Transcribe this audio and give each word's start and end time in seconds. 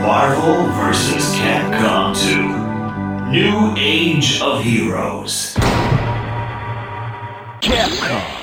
Marvel 0.00 0.70
vs. 0.72 1.24
Capcom 1.36 2.12
2 2.12 3.32
New 3.32 3.72
Age 3.72 4.42
of 4.42 4.62
Heroes. 4.66 5.54
Capcom. 7.60 8.38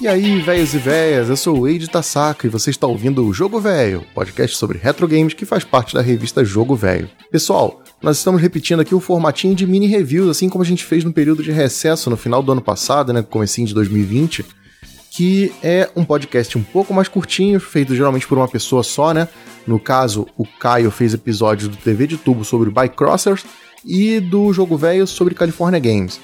E 0.00 0.08
aí, 0.08 0.40
velhos 0.40 0.72
e 0.72 0.78
véias, 0.78 1.28
eu 1.28 1.36
sou 1.36 1.58
o 1.58 1.68
Eide 1.68 1.88
Tasaka 1.88 2.46
e 2.46 2.50
você 2.50 2.70
está 2.70 2.86
ouvindo 2.86 3.26
o 3.26 3.34
Jogo 3.34 3.58
Velho, 3.58 4.04
podcast 4.14 4.56
sobre 4.56 4.78
retro 4.78 5.08
games 5.08 5.34
que 5.34 5.44
faz 5.44 5.64
parte 5.64 5.94
da 5.94 6.00
revista 6.00 6.44
Jogo 6.44 6.76
Velho. 6.76 7.10
Pessoal, 7.30 7.82
nós 8.00 8.18
estamos 8.18 8.40
repetindo 8.40 8.80
aqui 8.80 8.94
o 8.94 9.00
formatinho 9.00 9.54
de 9.54 9.66
mini 9.66 9.88
reviews, 9.88 10.28
assim 10.30 10.48
como 10.48 10.62
a 10.62 10.66
gente 10.66 10.84
fez 10.84 11.02
no 11.02 11.12
período 11.12 11.42
de 11.42 11.50
recesso 11.50 12.08
no 12.08 12.16
final 12.16 12.40
do 12.40 12.52
ano 12.52 12.62
passado, 12.62 13.12
né, 13.12 13.20
comecinho 13.20 13.66
de 13.66 13.74
2020, 13.74 14.44
que 15.16 15.50
é 15.62 15.88
um 15.96 16.04
podcast 16.04 16.58
um 16.58 16.62
pouco 16.62 16.92
mais 16.92 17.08
curtinho, 17.08 17.58
feito 17.58 17.96
geralmente 17.96 18.26
por 18.26 18.36
uma 18.36 18.46
pessoa 18.46 18.82
só, 18.82 19.14
né? 19.14 19.26
No 19.66 19.80
caso, 19.80 20.26
o 20.36 20.44
Caio 20.46 20.90
fez 20.90 21.14
episódios 21.14 21.70
do 21.70 21.76
TV 21.78 22.06
de 22.06 22.18
tubo 22.18 22.44
sobre 22.44 22.68
Bike 22.68 22.94
Crossers 22.94 23.42
e 23.82 24.20
do 24.20 24.52
Jogo 24.52 24.76
Velho 24.76 25.06
sobre 25.06 25.34
California 25.34 25.80
Games. 25.80 26.20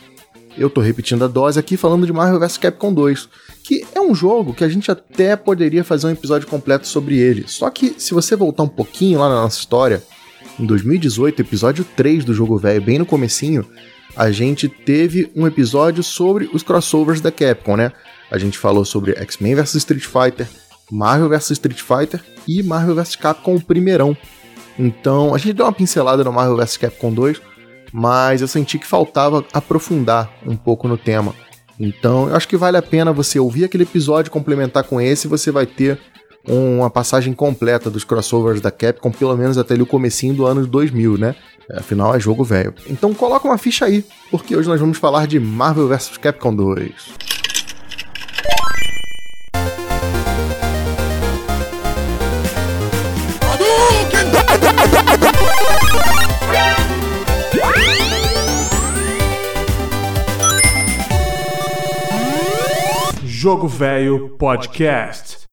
Eu 0.59 0.69
tô 0.69 0.83
repetindo 0.83 1.24
a 1.24 1.27
dose 1.27 1.59
aqui 1.59 1.78
falando 1.78 2.05
de 2.05 2.12
Marvel 2.12 2.38
vs 2.38 2.59
Capcom 2.59 2.92
2, 2.92 3.30
que 3.64 3.83
é 3.95 4.00
um 4.00 4.14
jogo 4.14 4.52
que 4.52 4.62
a 4.62 4.69
gente 4.69 4.91
até 4.91 5.36
poderia 5.36 5.83
fazer 5.83 6.09
um 6.09 6.11
episódio 6.11 6.47
completo 6.47 6.86
sobre 6.86 7.16
ele. 7.16 7.45
Só 7.47 7.70
que 7.70 7.95
se 7.97 8.12
você 8.12 8.36
voltar 8.36 8.64
um 8.64 8.69
pouquinho 8.69 9.20
lá 9.20 9.28
na 9.30 9.36
nossa 9.36 9.59
história, 9.59 10.02
em 10.61 10.66
2018, 10.66 11.41
episódio 11.41 11.86
3 11.97 12.27
do 12.27 12.34
jogo 12.34 12.59
velho, 12.59 12.83
bem 12.83 12.98
no 12.98 13.06
comecinho, 13.06 13.66
a 14.14 14.30
gente 14.30 14.69
teve 14.69 15.33
um 15.34 15.47
episódio 15.47 16.02
sobre 16.02 16.50
os 16.52 16.62
crossovers 16.62 17.22
da 17.22 17.33
Capcom, 17.33 17.74
né? 17.78 17.91
A 18.32 18.38
gente 18.38 18.56
falou 18.56 18.82
sobre 18.82 19.12
X-Men 19.12 19.56
vs 19.56 19.74
Street 19.74 20.04
Fighter, 20.04 20.48
Marvel 20.91 21.28
vs 21.28 21.50
Street 21.50 21.83
Fighter 21.83 22.19
e 22.48 22.62
Marvel 22.62 22.94
vs 22.94 23.14
Capcom 23.14 23.56
o 23.56 23.62
primeirão. 23.62 24.16
Então, 24.78 25.34
a 25.34 25.39
gente 25.39 25.52
deu 25.52 25.66
uma 25.66 25.72
pincelada 25.72 26.24
no 26.24 26.33
Marvel 26.33 26.56
vs 26.56 26.78
Capcom 26.78 27.12
2, 27.12 27.42
mas 27.92 28.41
eu 28.41 28.48
senti 28.48 28.78
que 28.78 28.86
faltava 28.86 29.44
aprofundar 29.52 30.33
um 30.47 30.56
pouco 30.56 30.89
no 30.89 30.97
tema. 30.97 31.34
Então, 31.78 32.30
eu 32.30 32.34
acho 32.34 32.48
que 32.48 32.56
vale 32.56 32.78
a 32.78 32.83
pena 32.83 33.12
você 33.12 33.39
ouvir 33.39 33.64
aquele 33.64 33.83
episódio, 33.83 34.33
complementar 34.33 34.84
com 34.84 34.98
esse, 34.98 35.28
você 35.28 35.50
vai 35.50 35.67
ter 35.67 36.00
uma 36.48 36.89
passagem 36.89 37.34
completa 37.34 37.91
dos 37.91 38.02
crossovers 38.02 38.62
da 38.62 38.70
Capcom, 38.70 39.12
pelo 39.12 39.36
menos 39.36 39.58
até 39.58 39.74
ali 39.74 39.83
o 39.83 39.86
comecinho 39.86 40.33
do 40.33 40.46
ano 40.46 40.67
2000, 40.67 41.19
né? 41.19 41.36
Afinal, 41.70 42.14
é 42.14 42.19
jogo 42.19 42.42
velho. 42.42 42.74
Então 42.89 43.12
coloca 43.12 43.46
uma 43.46 43.58
ficha 43.58 43.84
aí, 43.84 44.02
porque 44.30 44.56
hoje 44.56 44.70
nós 44.70 44.80
vamos 44.80 44.96
falar 44.96 45.27
de 45.27 45.39
Marvel 45.39 45.86
vs 45.86 46.17
Capcom 46.17 46.56
2. 46.56 46.92
Jogo 63.43 63.67
Velho 63.67 64.37
Podcast. 64.39 65.48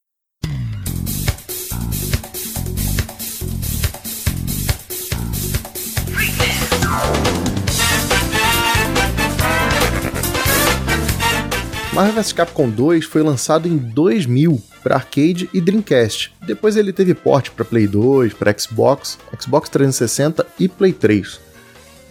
Marvel 11.91 12.13
vs 12.13 12.31
Capcom 12.31 12.69
2 12.69 13.05
foi 13.05 13.23
lançado 13.23 13.67
em 13.67 13.75
2000 13.75 14.61
para 14.83 14.93
arcade 14.93 15.49
e 15.51 15.59
Dreamcast. 15.59 16.31
Depois 16.45 16.77
ele 16.77 16.93
teve 16.93 17.15
porte 17.15 17.49
para 17.49 17.65
Play 17.65 17.87
2, 17.87 18.35
para 18.35 18.55
Xbox, 18.55 19.17
Xbox 19.41 19.67
360 19.67 20.45
e 20.59 20.67
Play 20.67 20.93
3. 20.93 21.41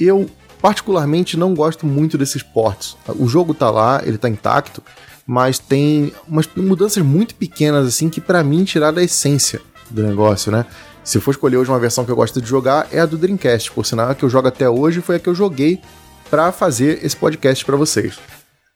Eu 0.00 0.28
particularmente 0.61 1.37
não 1.37 1.55
gosto 1.55 1.87
muito 1.87 2.19
desses 2.19 2.43
ports. 2.43 2.97
O 3.17 3.28
jogo 3.28 3.55
tá 3.55 3.71
lá, 3.71 4.03
ele 4.05 4.19
tá 4.19 4.28
intacto, 4.28 4.83
mas 5.28 5.59
tem 5.59 6.11
umas 6.27 6.49
mudanças 6.56 7.05
muito 7.05 7.34
pequenas 7.34 7.87
assim 7.87 8.09
que 8.09 8.19
para 8.19 8.43
mim 8.43 8.65
tiraram 8.65 8.97
a 8.97 9.05
essência 9.05 9.61
do 9.91 10.03
negócio, 10.03 10.50
né? 10.50 10.65
Se 11.05 11.19
eu 11.19 11.22
for 11.22 11.33
escolher 11.33 11.59
hoje 11.59 11.71
uma 11.71 11.78
versão 11.78 12.03
que 12.03 12.11
eu 12.11 12.16
gosto 12.16 12.41
de 12.41 12.49
jogar, 12.49 12.89
é 12.91 13.00
a 13.00 13.05
do 13.05 13.19
Dreamcast, 13.19 13.71
por 13.72 13.84
sinal 13.84 14.09
a 14.09 14.15
que 14.15 14.25
eu 14.25 14.31
jogo 14.31 14.49
até 14.49 14.71
hoje 14.71 15.03
foi 15.03 15.17
a 15.17 15.19
que 15.19 15.28
eu 15.28 15.34
joguei 15.34 15.83
para 16.31 16.50
fazer 16.50 17.05
esse 17.05 17.15
podcast 17.15 17.62
para 17.62 17.77
vocês. 17.77 18.19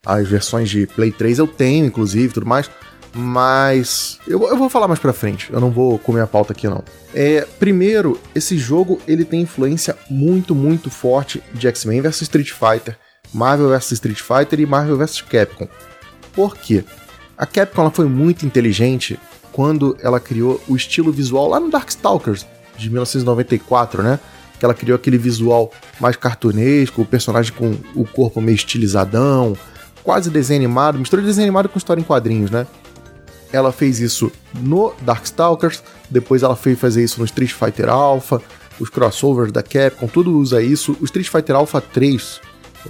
As 0.04 0.28
versões 0.28 0.68
de 0.68 0.86
Play 0.86 1.10
3 1.10 1.38
eu 1.38 1.46
tenho, 1.46 1.86
inclusive, 1.86 2.34
tudo 2.34 2.46
mais, 2.46 2.70
mas 3.14 4.18
eu, 4.28 4.46
eu 4.46 4.56
vou 4.56 4.68
falar 4.68 4.88
mais 4.88 5.00
pra 5.00 5.14
frente, 5.14 5.50
eu 5.50 5.60
não 5.60 5.70
vou 5.70 5.98
comer 5.98 6.20
a 6.20 6.26
pauta 6.26 6.52
aqui 6.52 6.68
não. 6.68 6.84
É, 7.14 7.46
primeiro, 7.58 8.20
esse 8.34 8.58
jogo 8.58 9.00
ele 9.08 9.24
tem 9.24 9.40
influência 9.40 9.96
muito, 10.10 10.54
muito 10.54 10.90
forte 10.90 11.42
de 11.54 11.66
X-Men 11.66 12.02
vs 12.02 12.22
Street 12.22 12.50
Fighter, 12.50 12.98
Marvel 13.32 13.70
vs 13.70 13.92
Street 13.92 14.20
Fighter 14.20 14.60
e 14.60 14.66
Marvel 14.66 14.98
vs 14.98 15.22
Capcom. 15.22 15.66
Por 16.32 16.56
quê? 16.56 16.84
A 17.36 17.46
Capcom 17.46 17.90
foi 17.90 18.06
muito 18.06 18.46
inteligente 18.46 19.18
quando 19.52 19.96
ela 20.00 20.18
criou 20.18 20.60
o 20.66 20.76
estilo 20.76 21.12
visual 21.12 21.48
lá 21.48 21.60
no 21.60 21.70
Darkstalkers 21.70 22.46
de 22.76 22.88
1994, 22.88 24.02
né? 24.02 24.18
Que 24.58 24.64
ela 24.64 24.74
criou 24.74 24.96
aquele 24.96 25.18
visual 25.18 25.70
mais 26.00 26.16
cartunesco, 26.16 27.02
o 27.02 27.06
personagem 27.06 27.52
com 27.52 27.76
o 27.94 28.06
corpo 28.06 28.40
meio 28.40 28.54
estilizadão, 28.54 29.56
quase 30.02 30.30
desenho 30.30 30.60
animado, 30.60 30.98
mistura 30.98 31.20
de 31.20 31.28
desenho 31.28 31.46
animado 31.46 31.68
com 31.68 31.78
história 31.78 32.00
em 32.00 32.04
quadrinhos, 32.04 32.50
né? 32.50 32.66
Ela 33.52 33.70
fez 33.70 34.00
isso 34.00 34.32
no 34.54 34.94
Darkstalkers, 35.02 35.82
depois 36.08 36.42
ela 36.42 36.56
fez 36.56 36.78
fazer 36.78 37.04
isso 37.04 37.18
no 37.18 37.26
Street 37.26 37.52
Fighter 37.52 37.88
Alpha, 37.90 38.40
os 38.80 38.88
crossovers 38.88 39.52
da 39.52 39.62
Capcom, 39.62 40.06
tudo 40.06 40.38
usa 40.38 40.62
isso. 40.62 40.96
O 41.00 41.04
Street 41.04 41.28
Fighter 41.28 41.54
Alpha 41.54 41.80
3, 41.80 42.40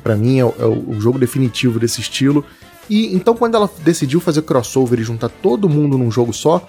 para 0.03 0.15
mim, 0.15 0.39
é 0.39 0.45
o, 0.45 0.55
é 0.59 0.65
o 0.65 1.01
jogo 1.01 1.19
definitivo 1.19 1.81
desse 1.81 2.01
estilo 2.01 2.45
e 2.93 3.15
então, 3.15 3.35
quando 3.35 3.55
ela 3.55 3.71
decidiu 3.83 4.21
fazer 4.21 4.43
crossover 4.43 5.01
e 5.01 5.03
juntar 5.03 5.31
todo 5.31 5.67
mundo 5.67 5.97
num 5.97 6.11
jogo 6.11 6.31
só, 6.31 6.69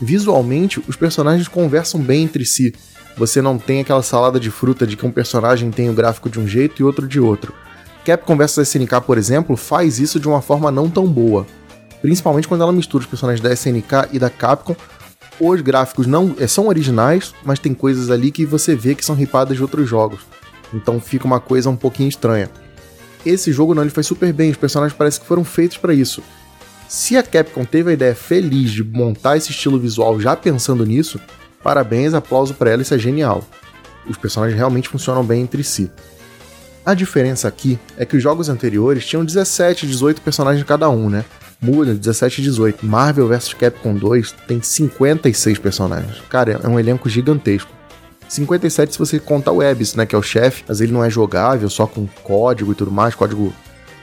visualmente 0.00 0.82
os 0.88 0.96
personagens 0.96 1.46
conversam 1.46 2.00
bem 2.00 2.24
entre 2.24 2.44
si. 2.44 2.74
Você 3.16 3.40
não 3.40 3.56
tem 3.56 3.80
aquela 3.80 4.02
salada 4.02 4.40
de 4.40 4.50
fruta 4.50 4.84
de 4.84 4.96
que 4.96 5.06
um 5.06 5.12
personagem 5.12 5.70
tem 5.70 5.88
o 5.88 5.92
gráfico 5.92 6.28
de 6.28 6.40
um 6.40 6.48
jeito 6.48 6.82
e 6.82 6.84
outro 6.84 7.06
de 7.06 7.20
outro. 7.20 7.54
Capcom 8.04 8.36
vs 8.36 8.58
SNK, 8.58 9.00
por 9.06 9.16
exemplo, 9.16 9.56
faz 9.56 10.00
isso 10.00 10.18
de 10.18 10.26
uma 10.26 10.42
forma 10.42 10.72
não 10.72 10.90
tão 10.90 11.06
boa. 11.06 11.46
Principalmente 12.02 12.48
quando 12.48 12.62
ela 12.62 12.72
mistura 12.72 13.02
os 13.02 13.08
personagens 13.08 13.40
da 13.40 13.52
SNK 13.52 14.08
e 14.12 14.18
da 14.18 14.28
Capcom. 14.28 14.74
Os 15.38 15.60
gráficos 15.60 16.06
não 16.06 16.34
eh, 16.38 16.48
são 16.48 16.66
originais, 16.66 17.32
mas 17.44 17.60
tem 17.60 17.72
coisas 17.72 18.10
ali 18.10 18.32
que 18.32 18.44
você 18.44 18.74
vê 18.74 18.96
que 18.96 19.04
são 19.04 19.14
ripadas 19.14 19.56
de 19.56 19.62
outros 19.62 19.88
jogos. 19.88 20.20
Então 20.74 21.00
fica 21.00 21.26
uma 21.26 21.38
coisa 21.38 21.70
um 21.70 21.76
pouquinho 21.76 22.08
estranha. 22.08 22.50
Esse 23.24 23.52
jogo 23.52 23.74
não, 23.74 23.82
ele 23.82 23.90
foi 23.90 24.02
super 24.02 24.32
bem, 24.32 24.50
os 24.50 24.56
personagens 24.56 24.96
parecem 24.96 25.20
que 25.20 25.26
foram 25.26 25.44
feitos 25.44 25.76
para 25.76 25.92
isso. 25.92 26.22
Se 26.88 27.16
a 27.16 27.22
Capcom 27.22 27.64
teve 27.64 27.90
a 27.90 27.92
ideia 27.92 28.14
feliz 28.14 28.70
de 28.70 28.82
montar 28.82 29.36
esse 29.36 29.50
estilo 29.50 29.78
visual 29.78 30.20
já 30.20 30.34
pensando 30.34 30.84
nisso, 30.84 31.20
parabéns, 31.62 32.14
aplauso 32.14 32.54
para 32.54 32.70
ela, 32.70 32.82
isso 32.82 32.94
é 32.94 32.98
genial. 32.98 33.44
Os 34.08 34.16
personagens 34.16 34.56
realmente 34.56 34.88
funcionam 34.88 35.22
bem 35.22 35.42
entre 35.42 35.62
si. 35.62 35.90
A 36.84 36.94
diferença 36.94 37.46
aqui 37.46 37.78
é 37.96 38.04
que 38.04 38.16
os 38.16 38.22
jogos 38.22 38.48
anteriores 38.48 39.06
tinham 39.06 39.24
17, 39.24 39.86
18 39.86 40.20
personagens 40.22 40.64
cada 40.64 40.88
um, 40.88 41.10
né? 41.10 41.24
Muda 41.60 41.94
17 41.94 42.40
e 42.40 42.44
18. 42.44 42.86
Marvel 42.86 43.28
vs 43.28 43.52
Capcom 43.52 43.94
2 43.94 44.34
tem 44.48 44.62
56 44.62 45.58
personagens. 45.58 46.20
Cara, 46.28 46.58
é 46.62 46.66
um 46.66 46.80
elenco 46.80 47.08
gigantesco. 47.08 47.70
57 48.30 48.92
se 48.92 48.98
você 48.98 49.18
contar 49.18 49.50
o 49.50 49.60
Ebis, 49.60 49.96
né, 49.96 50.06
que 50.06 50.14
é 50.14 50.18
o 50.18 50.22
chefe, 50.22 50.62
mas 50.68 50.80
ele 50.80 50.92
não 50.92 51.04
é 51.04 51.10
jogável, 51.10 51.68
só 51.68 51.84
com 51.84 52.06
código 52.22 52.70
e 52.70 52.74
tudo 52.76 52.90
mais, 52.90 53.12
código 53.12 53.52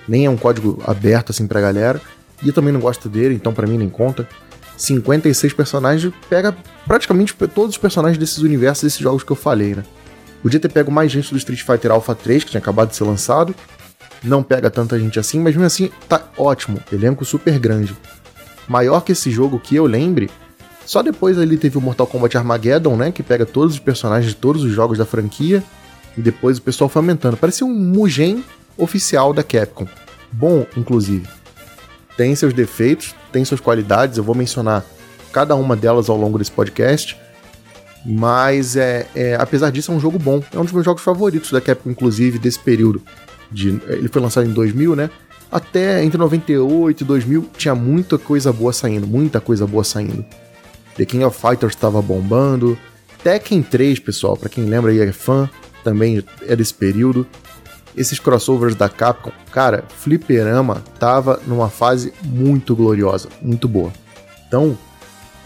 nem 0.05 0.25
é 0.25 0.29
um 0.29 0.35
código 0.35 0.83
aberto 0.85 1.29
assim 1.31 1.47
pra 1.47 1.61
galera. 1.61 2.01
E 2.43 2.47
eu 2.49 2.53
também 2.53 2.73
não 2.73 2.79
gosto 2.79 3.07
dele, 3.07 3.35
então 3.35 3.53
para 3.53 3.65
mim 3.65 3.77
nem 3.77 3.89
conta. 3.89 4.27
56 4.75 5.53
personagens 5.53 6.13
pega 6.29 6.55
praticamente 6.85 7.33
todos 7.33 7.71
os 7.71 7.77
personagens 7.77 8.17
desses 8.17 8.39
universos, 8.39 8.83
desses 8.83 8.99
jogos 8.99 9.23
que 9.23 9.31
eu 9.31 9.35
falei, 9.35 9.75
né? 9.75 9.83
Podia 10.41 10.59
ter 10.59 10.69
pego 10.69 10.91
mais 10.91 11.11
gente 11.11 11.31
do 11.31 11.37
Street 11.37 11.63
Fighter 11.63 11.91
Alpha 11.91 12.13
3, 12.13 12.43
que 12.43 12.51
tinha 12.51 12.59
acabado 12.59 12.89
de 12.89 12.95
ser 12.95 13.05
lançado. 13.05 13.55
Não 14.23 14.43
pega 14.43 14.69
tanta 14.69 14.99
gente 14.99 15.19
assim, 15.19 15.39
mas 15.39 15.55
mesmo 15.55 15.65
assim 15.65 15.89
tá 16.07 16.21
ótimo. 16.37 16.79
Elenco 16.91 17.25
super 17.25 17.57
grande. 17.57 17.95
Maior 18.67 19.01
que 19.01 19.13
esse 19.13 19.31
jogo 19.31 19.59
que 19.59 19.75
eu 19.75 19.85
lembre, 19.85 20.29
só 20.87 21.03
depois 21.03 21.37
ele 21.37 21.57
teve 21.57 21.77
o 21.77 21.81
Mortal 21.81 22.07
Kombat 22.07 22.37
Armageddon, 22.37 22.95
né? 22.95 23.11
Que 23.11 23.21
pega 23.21 23.45
todos 23.45 23.73
os 23.73 23.79
personagens 23.79 24.31
de 24.31 24.37
todos 24.37 24.63
os 24.63 24.71
jogos 24.71 24.97
da 24.97 25.05
franquia. 25.05 25.61
E 26.17 26.21
depois 26.21 26.59
o 26.59 26.61
pessoal 26.61 26.89
foi 26.89 27.01
aumentando. 27.01 27.35
Parecia 27.35 27.67
um 27.67 27.73
Mugen 27.73 28.41
oficial 28.77 29.33
da 29.33 29.43
Capcom. 29.43 29.85
Bom, 30.31 30.65
inclusive. 30.77 31.27
Tem 32.15 32.33
seus 32.35 32.53
defeitos, 32.53 33.13
tem 33.33 33.43
suas 33.43 33.59
qualidades. 33.59 34.17
Eu 34.17 34.23
vou 34.23 34.33
mencionar 34.33 34.85
cada 35.33 35.55
uma 35.55 35.75
delas 35.75 36.09
ao 36.09 36.15
longo 36.15 36.39
desse 36.39 36.53
podcast. 36.53 37.17
Mas 38.05 38.77
é, 38.77 39.07
é, 39.13 39.35
apesar 39.35 39.69
disso, 39.71 39.91
é 39.91 39.95
um 39.95 39.99
jogo 39.99 40.17
bom. 40.17 40.41
É 40.53 40.57
um 40.57 40.63
dos 40.63 40.71
meus 40.71 40.85
jogos 40.85 41.03
favoritos 41.03 41.51
da 41.51 41.59
Capcom, 41.59 41.91
inclusive, 41.91 42.39
desse 42.39 42.59
período. 42.59 43.01
De, 43.51 43.77
ele 43.87 44.07
foi 44.07 44.21
lançado 44.21 44.47
em 44.47 44.53
2000, 44.53 44.95
né? 44.95 45.09
até 45.51 46.03
entre 46.03 46.17
98 46.17 47.01
e 47.01 47.05
2000 47.05 47.49
tinha 47.57 47.73
muita 47.73 48.17
coisa 48.17 48.51
boa 48.51 48.73
saindo, 48.73 49.07
muita 49.07 49.39
coisa 49.39 49.65
boa 49.65 49.83
saindo. 49.83 50.25
The 50.97 51.05
King 51.05 51.23
of 51.23 51.39
Fighters 51.39 51.73
estava 51.73 52.01
bombando, 52.01 52.77
Tekken 53.23 53.61
3, 53.61 53.99
pessoal, 53.99 54.35
para 54.35 54.49
quem 54.49 54.65
lembra 54.65 54.93
e 54.93 54.99
é 54.99 55.11
fã, 55.11 55.49
também 55.83 56.23
é 56.41 56.55
desse 56.55 56.73
período. 56.73 57.25
Esses 57.95 58.19
crossovers 58.19 58.75
da 58.75 58.89
Capcom, 58.89 59.31
cara, 59.51 59.83
Fliperama 59.87 60.83
tava 60.99 61.39
numa 61.47 61.69
fase 61.69 62.13
muito 62.23 62.75
gloriosa, 62.75 63.27
muito 63.41 63.67
boa. 63.67 63.91
Então, 64.47 64.77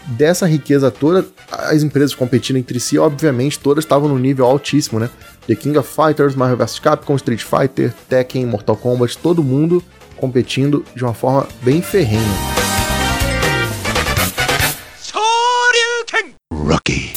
dessa 0.06 0.46
riqueza 0.46 0.90
toda, 0.90 1.26
as 1.50 1.82
empresas 1.82 2.14
competindo 2.14 2.56
entre 2.56 2.78
si, 2.78 2.98
obviamente, 2.98 3.58
todas 3.58 3.84
estavam 3.84 4.08
no 4.08 4.18
nível 4.18 4.44
altíssimo, 4.44 5.00
né? 5.00 5.08
The 5.46 5.54
King 5.54 5.78
of 5.78 5.88
Fighters, 5.88 6.34
Marvel 6.34 6.58
vs 6.58 6.78
Capcom, 6.78 7.16
Street 7.16 7.42
Fighter, 7.42 7.94
Tekken, 8.08 8.46
Mortal 8.46 8.76
Kombat, 8.76 9.16
todo 9.18 9.42
mundo 9.42 9.82
competindo 10.16 10.84
de 10.94 11.02
uma 11.02 11.14
forma 11.14 11.48
bem 11.62 11.82
ferrenha. 11.82 12.61
Rocky. 16.72 17.12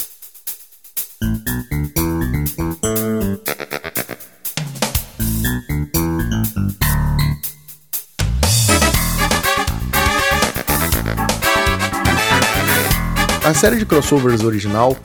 A 13.45 13.53
série 13.53 13.77
de 13.77 13.85
crossovers 13.85 14.43
original, 14.43 14.97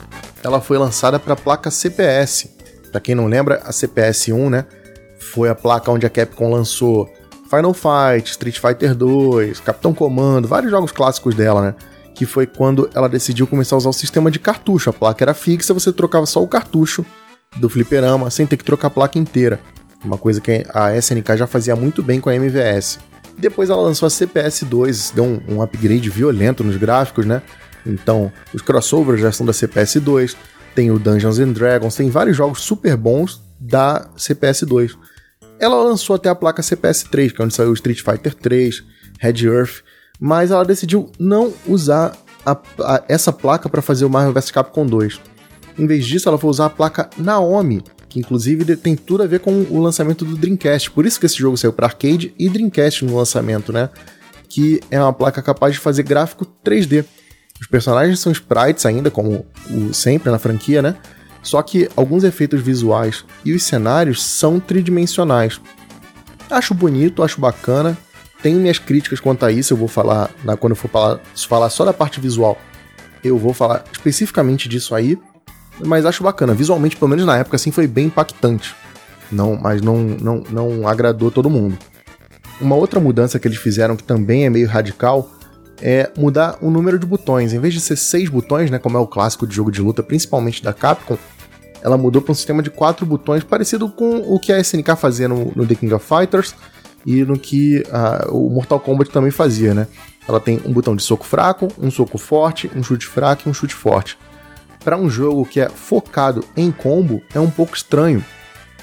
ela 0.43 0.59
foi 0.59 0.77
lançada 0.77 1.17
para 1.17 1.31
a 1.31 1.37
placa 1.37 1.71
CPS. 1.71 2.49
Para 2.91 2.99
quem 2.99 3.15
não 3.15 3.27
lembra, 3.27 3.61
a 3.63 3.71
CPS 3.71 4.33
1, 4.33 4.49
né, 4.49 4.65
foi 5.17 5.47
a 5.47 5.55
placa 5.55 5.89
onde 5.89 6.05
a 6.05 6.09
Capcom 6.09 6.51
lançou 6.51 7.09
Final 7.49 7.73
Fight, 7.73 8.31
Street 8.31 8.59
Fighter 8.59 8.93
2, 8.93 9.61
Capitão 9.61 9.93
Comando, 9.93 10.45
vários 10.45 10.71
jogos 10.71 10.91
clássicos 10.91 11.35
dela, 11.35 11.61
né? 11.61 11.75
Que 12.21 12.25
foi 12.27 12.45
quando 12.45 12.87
ela 12.93 13.09
decidiu 13.09 13.47
começar 13.47 13.75
a 13.75 13.79
usar 13.79 13.89
o 13.89 13.93
sistema 13.93 14.29
de 14.29 14.37
cartucho. 14.37 14.91
A 14.91 14.93
placa 14.93 15.23
era 15.23 15.33
fixa, 15.33 15.73
você 15.73 15.91
trocava 15.91 16.27
só 16.27 16.39
o 16.43 16.47
cartucho 16.47 17.03
do 17.57 17.67
fliperama 17.67 18.29
sem 18.29 18.45
ter 18.45 18.57
que 18.57 18.63
trocar 18.63 18.89
a 18.89 18.91
placa 18.91 19.17
inteira. 19.17 19.59
Uma 20.05 20.19
coisa 20.19 20.39
que 20.39 20.63
a 20.71 20.95
SNK 20.95 21.35
já 21.35 21.47
fazia 21.47 21.75
muito 21.75 22.03
bem 22.03 22.21
com 22.21 22.29
a 22.29 22.35
MVS. 22.35 22.99
Depois 23.39 23.71
ela 23.71 23.81
lançou 23.81 24.05
a 24.05 24.09
CPS 24.11 24.65
2, 24.65 25.13
deu 25.15 25.23
um, 25.23 25.41
um 25.49 25.61
upgrade 25.63 26.07
violento 26.11 26.63
nos 26.63 26.77
gráficos, 26.77 27.25
né? 27.25 27.41
Então, 27.83 28.31
os 28.53 28.61
crossovers 28.61 29.19
já 29.19 29.31
são 29.31 29.43
da 29.43 29.51
CPS 29.51 29.99
2, 29.99 30.37
tem 30.75 30.91
o 30.91 30.99
Dungeons 30.99 31.39
and 31.39 31.53
Dragons, 31.53 31.95
tem 31.95 32.07
vários 32.11 32.37
jogos 32.37 32.61
super 32.61 32.95
bons 32.95 33.41
da 33.59 34.07
CPS 34.15 34.61
2. 34.67 34.95
Ela 35.59 35.83
lançou 35.83 36.15
até 36.15 36.29
a 36.29 36.35
placa 36.35 36.61
CPS 36.61 37.05
3, 37.05 37.31
que 37.31 37.41
é 37.41 37.45
onde 37.45 37.55
saiu 37.55 37.73
Street 37.73 38.03
Fighter 38.03 38.35
3, 38.35 38.83
Red 39.19 39.43
Earth, 39.47 39.81
mas 40.21 40.51
ela 40.51 40.63
decidiu 40.63 41.09
não 41.17 41.51
usar 41.67 42.15
a, 42.45 42.55
a, 42.79 43.03
essa 43.09 43.33
placa 43.33 43.67
para 43.67 43.81
fazer 43.81 44.05
o 44.05 44.09
Marvel 44.09 44.31
vs 44.31 44.51
Capcom 44.51 44.85
2. 44.85 45.19
Em 45.79 45.87
vez 45.87 46.05
disso, 46.05 46.29
ela 46.29 46.37
foi 46.37 46.51
usar 46.51 46.67
a 46.67 46.69
placa 46.69 47.09
Naomi, 47.17 47.83
que 48.07 48.19
inclusive 48.19 48.75
tem 48.75 48.95
tudo 48.95 49.23
a 49.23 49.27
ver 49.27 49.39
com 49.39 49.51
o 49.51 49.81
lançamento 49.81 50.23
do 50.23 50.37
Dreamcast. 50.37 50.91
Por 50.91 51.07
isso 51.07 51.19
que 51.19 51.25
esse 51.25 51.39
jogo 51.39 51.57
saiu 51.57 51.73
para 51.73 51.87
arcade 51.87 52.35
e 52.37 52.47
Dreamcast 52.49 53.03
no 53.03 53.17
lançamento, 53.17 53.73
né? 53.73 53.89
Que 54.47 54.79
é 54.91 55.01
uma 55.01 55.11
placa 55.11 55.41
capaz 55.41 55.73
de 55.73 55.79
fazer 55.79 56.03
gráfico 56.03 56.45
3D. 56.63 57.03
Os 57.59 57.65
personagens 57.65 58.19
são 58.19 58.31
sprites 58.31 58.85
ainda, 58.85 59.09
como 59.09 59.45
o, 59.71 59.91
sempre 59.91 60.29
na 60.29 60.37
franquia, 60.37 60.83
né? 60.83 60.97
Só 61.41 61.63
que 61.63 61.89
alguns 61.95 62.23
efeitos 62.23 62.61
visuais 62.61 63.25
e 63.43 63.53
os 63.53 63.63
cenários 63.63 64.23
são 64.23 64.59
tridimensionais. 64.59 65.59
Acho 66.47 66.75
bonito, 66.75 67.23
acho 67.23 67.41
bacana. 67.41 67.97
Tenho 68.41 68.59
minhas 68.59 68.79
críticas 68.79 69.19
quanto 69.19 69.45
a 69.45 69.51
isso, 69.51 69.73
eu 69.73 69.77
vou 69.77 69.87
falar 69.87 70.31
na, 70.43 70.57
quando 70.57 70.71
eu 70.71 70.75
for 70.75 70.89
falar, 70.89 71.19
falar 71.47 71.69
só 71.69 71.85
da 71.85 71.93
parte 71.93 72.19
visual. 72.19 72.57
Eu 73.23 73.37
vou 73.37 73.53
falar 73.53 73.83
especificamente 73.91 74.67
disso 74.67 74.95
aí, 74.95 75.17
mas 75.85 76.05
acho 76.05 76.23
bacana. 76.23 76.53
Visualmente, 76.53 76.95
pelo 76.95 77.09
menos 77.09 77.25
na 77.25 77.37
época, 77.37 77.55
assim, 77.55 77.71
foi 77.71 77.85
bem 77.85 78.07
impactante. 78.07 78.75
Não, 79.31 79.55
mas 79.55 79.81
não, 79.81 79.97
não, 79.97 80.43
não 80.49 80.87
agradou 80.87 81.29
todo 81.29 81.49
mundo. 81.49 81.77
Uma 82.59 82.75
outra 82.75 82.99
mudança 82.99 83.39
que 83.39 83.47
eles 83.47 83.57
fizeram 83.57 83.95
que 83.95 84.03
também 84.03 84.45
é 84.45 84.49
meio 84.49 84.67
radical 84.67 85.29
é 85.81 86.11
mudar 86.17 86.57
o 86.61 86.69
número 86.69 86.97
de 86.99 87.05
botões. 87.05 87.53
Em 87.53 87.59
vez 87.59 87.73
de 87.73 87.81
ser 87.81 87.95
seis 87.95 88.29
botões, 88.29 88.69
né, 88.69 88.77
como 88.77 88.97
é 88.97 88.99
o 88.99 89.07
clássico 89.07 89.47
de 89.47 89.55
jogo 89.55 89.71
de 89.71 89.81
luta, 89.81 90.03
principalmente 90.03 90.63
da 90.63 90.73
Capcom, 90.73 91.17
ela 91.83 91.97
mudou 91.97 92.21
para 92.21 92.31
um 92.31 92.35
sistema 92.35 92.61
de 92.61 92.69
quatro 92.69 93.05
botões, 93.05 93.43
parecido 93.43 93.89
com 93.89 94.17
o 94.17 94.39
que 94.39 94.51
a 94.51 94.59
SNK 94.59 94.95
fazia 94.95 95.27
no, 95.27 95.51
no 95.55 95.65
The 95.65 95.75
King 95.75 95.93
of 95.93 96.05
Fighters 96.05 96.53
e 97.05 97.23
no 97.23 97.37
que 97.37 97.83
uh, 97.87 98.35
o 98.35 98.49
Mortal 98.49 98.79
Kombat 98.79 99.11
também 99.11 99.31
fazia, 99.31 99.73
né? 99.73 99.87
Ela 100.27 100.39
tem 100.39 100.61
um 100.65 100.71
botão 100.71 100.95
de 100.95 101.03
soco 101.03 101.25
fraco, 101.25 101.67
um 101.77 101.89
soco 101.89 102.17
forte, 102.17 102.69
um 102.75 102.83
chute 102.83 103.05
fraco 103.05 103.43
e 103.45 103.49
um 103.49 103.53
chute 103.53 103.73
forte. 103.73 104.17
Para 104.83 104.97
um 104.97 105.09
jogo 105.09 105.45
que 105.45 105.59
é 105.59 105.69
focado 105.69 106.43
em 106.55 106.71
combo, 106.71 107.21
é 107.33 107.39
um 107.39 107.49
pouco 107.49 107.75
estranho. 107.75 108.23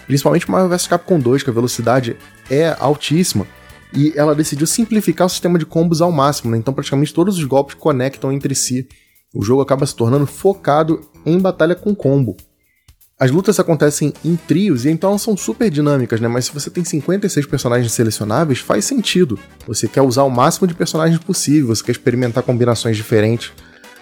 Principalmente 0.06 0.50
Marvel 0.50 0.68
vs 0.68 0.86
Capcom 0.86 1.18
2, 1.18 1.42
que 1.42 1.50
a 1.50 1.52
velocidade 1.52 2.16
é 2.50 2.76
altíssima 2.78 3.46
e 3.92 4.12
ela 4.16 4.34
decidiu 4.34 4.66
simplificar 4.66 5.26
o 5.26 5.30
sistema 5.30 5.58
de 5.58 5.66
combos 5.66 6.00
ao 6.00 6.12
máximo, 6.12 6.50
né? 6.50 6.58
então 6.58 6.74
praticamente 6.74 7.12
todos 7.12 7.38
os 7.38 7.44
golpes 7.44 7.74
conectam 7.74 8.32
entre 8.32 8.54
si. 8.54 8.88
O 9.34 9.42
jogo 9.42 9.60
acaba 9.60 9.86
se 9.86 9.94
tornando 9.94 10.26
focado 10.26 11.00
em 11.24 11.38
batalha 11.38 11.74
com 11.74 11.94
combo. 11.94 12.36
As 13.20 13.32
lutas 13.32 13.58
acontecem 13.58 14.12
em 14.24 14.36
trios 14.36 14.84
e 14.84 14.90
então 14.90 15.18
são 15.18 15.36
super 15.36 15.68
dinâmicas, 15.68 16.20
né? 16.20 16.28
Mas 16.28 16.44
se 16.44 16.54
você 16.54 16.70
tem 16.70 16.84
56 16.84 17.46
personagens 17.46 17.90
selecionáveis, 17.90 18.60
faz 18.60 18.84
sentido. 18.84 19.36
Você 19.66 19.88
quer 19.88 20.02
usar 20.02 20.22
o 20.22 20.30
máximo 20.30 20.68
de 20.68 20.74
personagens 20.74 21.18
possível, 21.18 21.74
você 21.74 21.82
quer 21.82 21.90
experimentar 21.90 22.44
combinações 22.44 22.96
diferentes. 22.96 23.50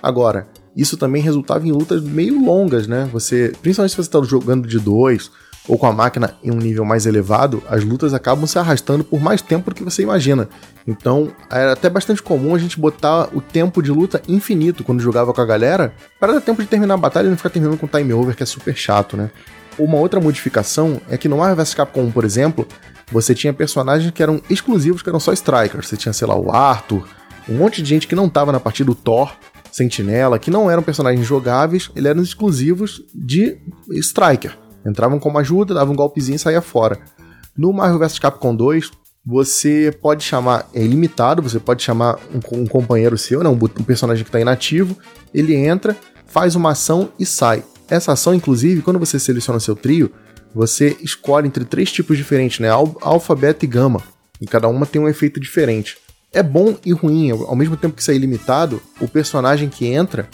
Agora, 0.03 0.47
isso 0.77 0.99
também 0.99 1.23
resultava 1.23 1.67
em 1.67 1.73
lutas 1.73 2.03
meio 2.03 2.39
longas, 2.45 2.87
né? 2.87 3.09
Você, 3.11 3.55
principalmente 3.63 3.93
se 3.93 3.97
você 3.97 4.03
está 4.03 4.23
jogando 4.23 4.69
de 4.69 4.79
dois 4.79 5.31
ou 5.69 5.77
com 5.77 5.87
a 5.87 5.93
máquina 5.93 6.35
em 6.43 6.51
um 6.51 6.57
nível 6.57 6.85
mais 6.85 7.07
elevado, 7.07 7.63
as 7.69 7.85
lutas 7.85 8.15
acabam 8.15 8.47
se 8.47 8.59
arrastando 8.59 9.03
por 9.03 9.21
mais 9.21 9.43
tempo 9.43 9.71
do 9.71 9.77
que 9.77 9.83
você 9.83 10.03
imagina. 10.03 10.49
Então, 10.87 11.33
era 11.51 11.73
até 11.73 11.91
bastante 11.91 12.23
comum 12.23 12.55
a 12.55 12.59
gente 12.59 12.79
botar 12.79 13.29
o 13.35 13.41
tempo 13.41 13.83
de 13.83 13.91
luta 13.91 14.23
infinito 14.29 14.85
quando 14.85 15.01
jogava 15.01 15.33
com 15.33 15.41
a 15.41 15.47
galera, 15.47 15.93
para 16.21 16.35
dar 16.35 16.41
tempo 16.41 16.63
de 16.63 16.69
terminar 16.69 16.95
a 16.95 16.99
batalha 16.99 17.27
e 17.27 17.31
não 17.31 17.37
ficar 17.37 17.51
terminando 17.51 17.79
com 17.79 17.87
time 17.87 18.13
over, 18.13 18.37
que 18.37 18.43
é 18.43 18.47
super 18.47 18.77
chato, 18.77 19.17
né? 19.17 19.31
Uma 19.79 19.99
outra 19.99 20.21
modificação 20.21 21.01
é 21.09 21.19
que 21.19 21.29
no 21.29 21.39
Marvel 21.39 21.57
vs 21.57 21.75
Capcom, 21.75 22.11
por 22.11 22.25
exemplo, 22.25 22.67
você 23.11 23.35
tinha 23.35 23.53
personagens 23.53 24.11
que 24.11 24.23
eram 24.23 24.41
exclusivos, 24.49 25.03
que 25.03 25.09
eram 25.09 25.21
só 25.21 25.33
strikers. 25.33 25.89
Você 25.89 25.97
tinha, 25.97 26.13
sei 26.13 26.27
lá, 26.27 26.35
o 26.35 26.51
Arthur, 26.51 27.07
um 27.49 27.57
monte 27.57 27.83
de 27.83 27.89
gente 27.89 28.09
que 28.09 28.15
não 28.15 28.27
estava 28.27 28.51
na 28.51 28.59
partida, 28.59 28.91
o 28.91 28.95
Thor, 28.95 29.33
Sentinela, 29.71 30.39
que 30.39 30.51
não 30.51 30.71
eram 30.71 30.83
personagens 30.83 31.27
jogáveis, 31.27 31.91
eles 31.95 32.09
eram 32.09 32.23
exclusivos 32.23 33.05
de 33.15 33.59
striker. 33.91 34.57
Entravam 34.87 35.19
como 35.19 35.39
ajuda, 35.39 35.75
davam 35.75 35.93
um 35.93 35.97
golpezinho 35.97 36.37
e 36.37 36.39
saía 36.39 36.61
fora. 36.61 36.99
No 37.57 37.73
Marvel 37.73 37.99
vs 37.99 38.19
Capcom 38.19 38.55
2, 38.55 38.91
você 39.25 39.97
pode 40.01 40.23
chamar, 40.23 40.69
é 40.73 40.83
ilimitado, 40.83 41.43
você 41.43 41.59
pode 41.59 41.83
chamar 41.83 42.17
um, 42.33 42.61
um 42.61 42.67
companheiro 42.67 43.19
seu, 43.19 43.43
né, 43.43 43.49
um, 43.49 43.55
um 43.55 43.85
personagem 43.85 44.23
que 44.23 44.29
está 44.29 44.41
inativo, 44.41 44.97
ele 45.35 45.55
entra, 45.55 45.97
faz 46.27 46.55
uma 46.55 46.71
ação 46.71 47.09
e 47.19 47.27
sai. 47.27 47.65
Essa 47.89 48.13
ação, 48.13 48.35
inclusive, 48.35 48.83
quando 48.83 48.99
você 48.99 49.19
seleciona 49.19 49.59
seu 49.59 49.75
trio, 49.75 50.13
você 50.55 50.97
escolhe 51.01 51.47
entre 51.47 51.65
três 51.65 51.91
tipos 51.91 52.17
diferentes, 52.17 52.61
né? 52.61 52.69
Alfa, 52.69 53.35
beta 53.35 53.65
e 53.65 53.69
gama. 53.69 54.03
E 54.41 54.47
cada 54.47 54.69
uma 54.69 54.87
tem 54.87 55.01
um 55.01 55.09
efeito 55.09 55.39
diferente. 55.39 55.99
É 56.33 56.43
bom 56.43 56.77
e 56.85 56.93
ruim, 56.93 57.31
ao 57.31 57.55
mesmo 57.55 57.77
tempo 57.77 57.95
que 57.95 58.03
isso 58.03 58.11
é 58.11 58.15
ilimitado, 58.15 58.81
o 59.01 59.09
personagem 59.09 59.69
que 59.69 59.87
entra 59.87 60.29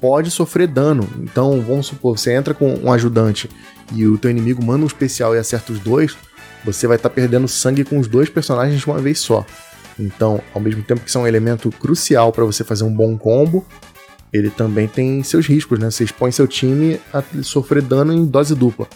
pode 0.00 0.30
sofrer 0.30 0.66
dano. 0.66 1.08
Então, 1.20 1.60
vamos 1.62 1.86
supor, 1.86 2.18
você 2.18 2.32
entra 2.32 2.54
com 2.54 2.74
um 2.74 2.92
ajudante 2.92 3.48
e 3.92 4.06
o 4.06 4.18
teu 4.18 4.30
inimigo 4.30 4.64
manda 4.64 4.84
um 4.84 4.86
especial 4.86 5.34
e 5.34 5.38
acerta 5.38 5.72
os 5.72 5.78
dois, 5.78 6.16
você 6.64 6.86
vai 6.86 6.96
estar 6.96 7.08
tá 7.08 7.14
perdendo 7.14 7.46
sangue 7.46 7.84
com 7.84 7.98
os 7.98 8.08
dois 8.08 8.28
personagens 8.28 8.80
de 8.80 8.86
uma 8.86 8.98
vez 8.98 9.18
só. 9.18 9.44
Então, 9.98 10.40
ao 10.54 10.60
mesmo 10.60 10.82
tempo 10.82 11.00
que 11.00 11.08
isso 11.08 11.18
é 11.18 11.20
um 11.20 11.26
elemento 11.26 11.70
crucial 11.70 12.32
para 12.32 12.44
você 12.44 12.62
fazer 12.64 12.84
um 12.84 12.92
bom 12.92 13.16
combo, 13.16 13.64
ele 14.32 14.50
também 14.50 14.86
tem 14.86 15.22
seus 15.22 15.46
riscos, 15.46 15.78
né? 15.78 15.90
Você 15.90 16.04
expõe 16.04 16.30
seu 16.32 16.46
time 16.46 17.00
a 17.12 17.22
sofrer 17.42 17.82
dano 17.82 18.12
em 18.12 18.24
dose 18.24 18.54
dupla. 18.54 18.86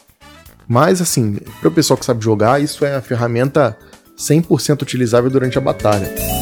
Mas, 0.69 1.01
assim, 1.01 1.39
para 1.61 1.69
o 1.69 1.73
pessoal 1.73 1.97
que 1.97 2.05
sabe 2.05 2.23
jogar, 2.23 2.61
isso 2.61 2.85
é 2.85 2.95
a 2.95 3.01
ferramenta 3.01 3.77
100% 4.17 4.83
utilizável 4.83 5.31
durante 5.31 5.57
a 5.57 5.61
batalha. 5.61 6.40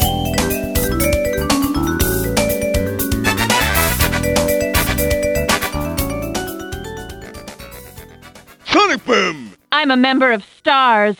I'm 9.09 9.89
a 9.89 9.97
member 9.97 10.31
of 10.31 10.45
STARS. 10.59 11.17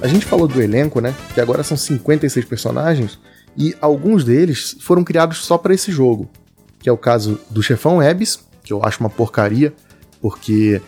A 0.00 0.08
gente 0.08 0.24
falou 0.24 0.48
do 0.48 0.62
elenco, 0.62 1.00
né? 1.00 1.14
Que 1.34 1.42
agora 1.42 1.62
são 1.62 1.76
56 1.76 2.46
personagens. 2.46 3.18
E 3.54 3.74
alguns 3.78 4.24
deles 4.24 4.78
foram 4.80 5.04
criados 5.04 5.44
só 5.44 5.58
para 5.58 5.74
esse 5.74 5.92
jogo, 5.92 6.30
que 6.78 6.88
é 6.88 6.92
o 6.92 6.96
caso 6.96 7.38
do 7.50 7.62
chefão 7.62 8.00
Abyss, 8.00 8.48
que 8.64 8.72
eu 8.72 8.82
acho 8.82 9.00
uma 9.00 9.10
porcaria, 9.10 9.74
porque 10.22 10.80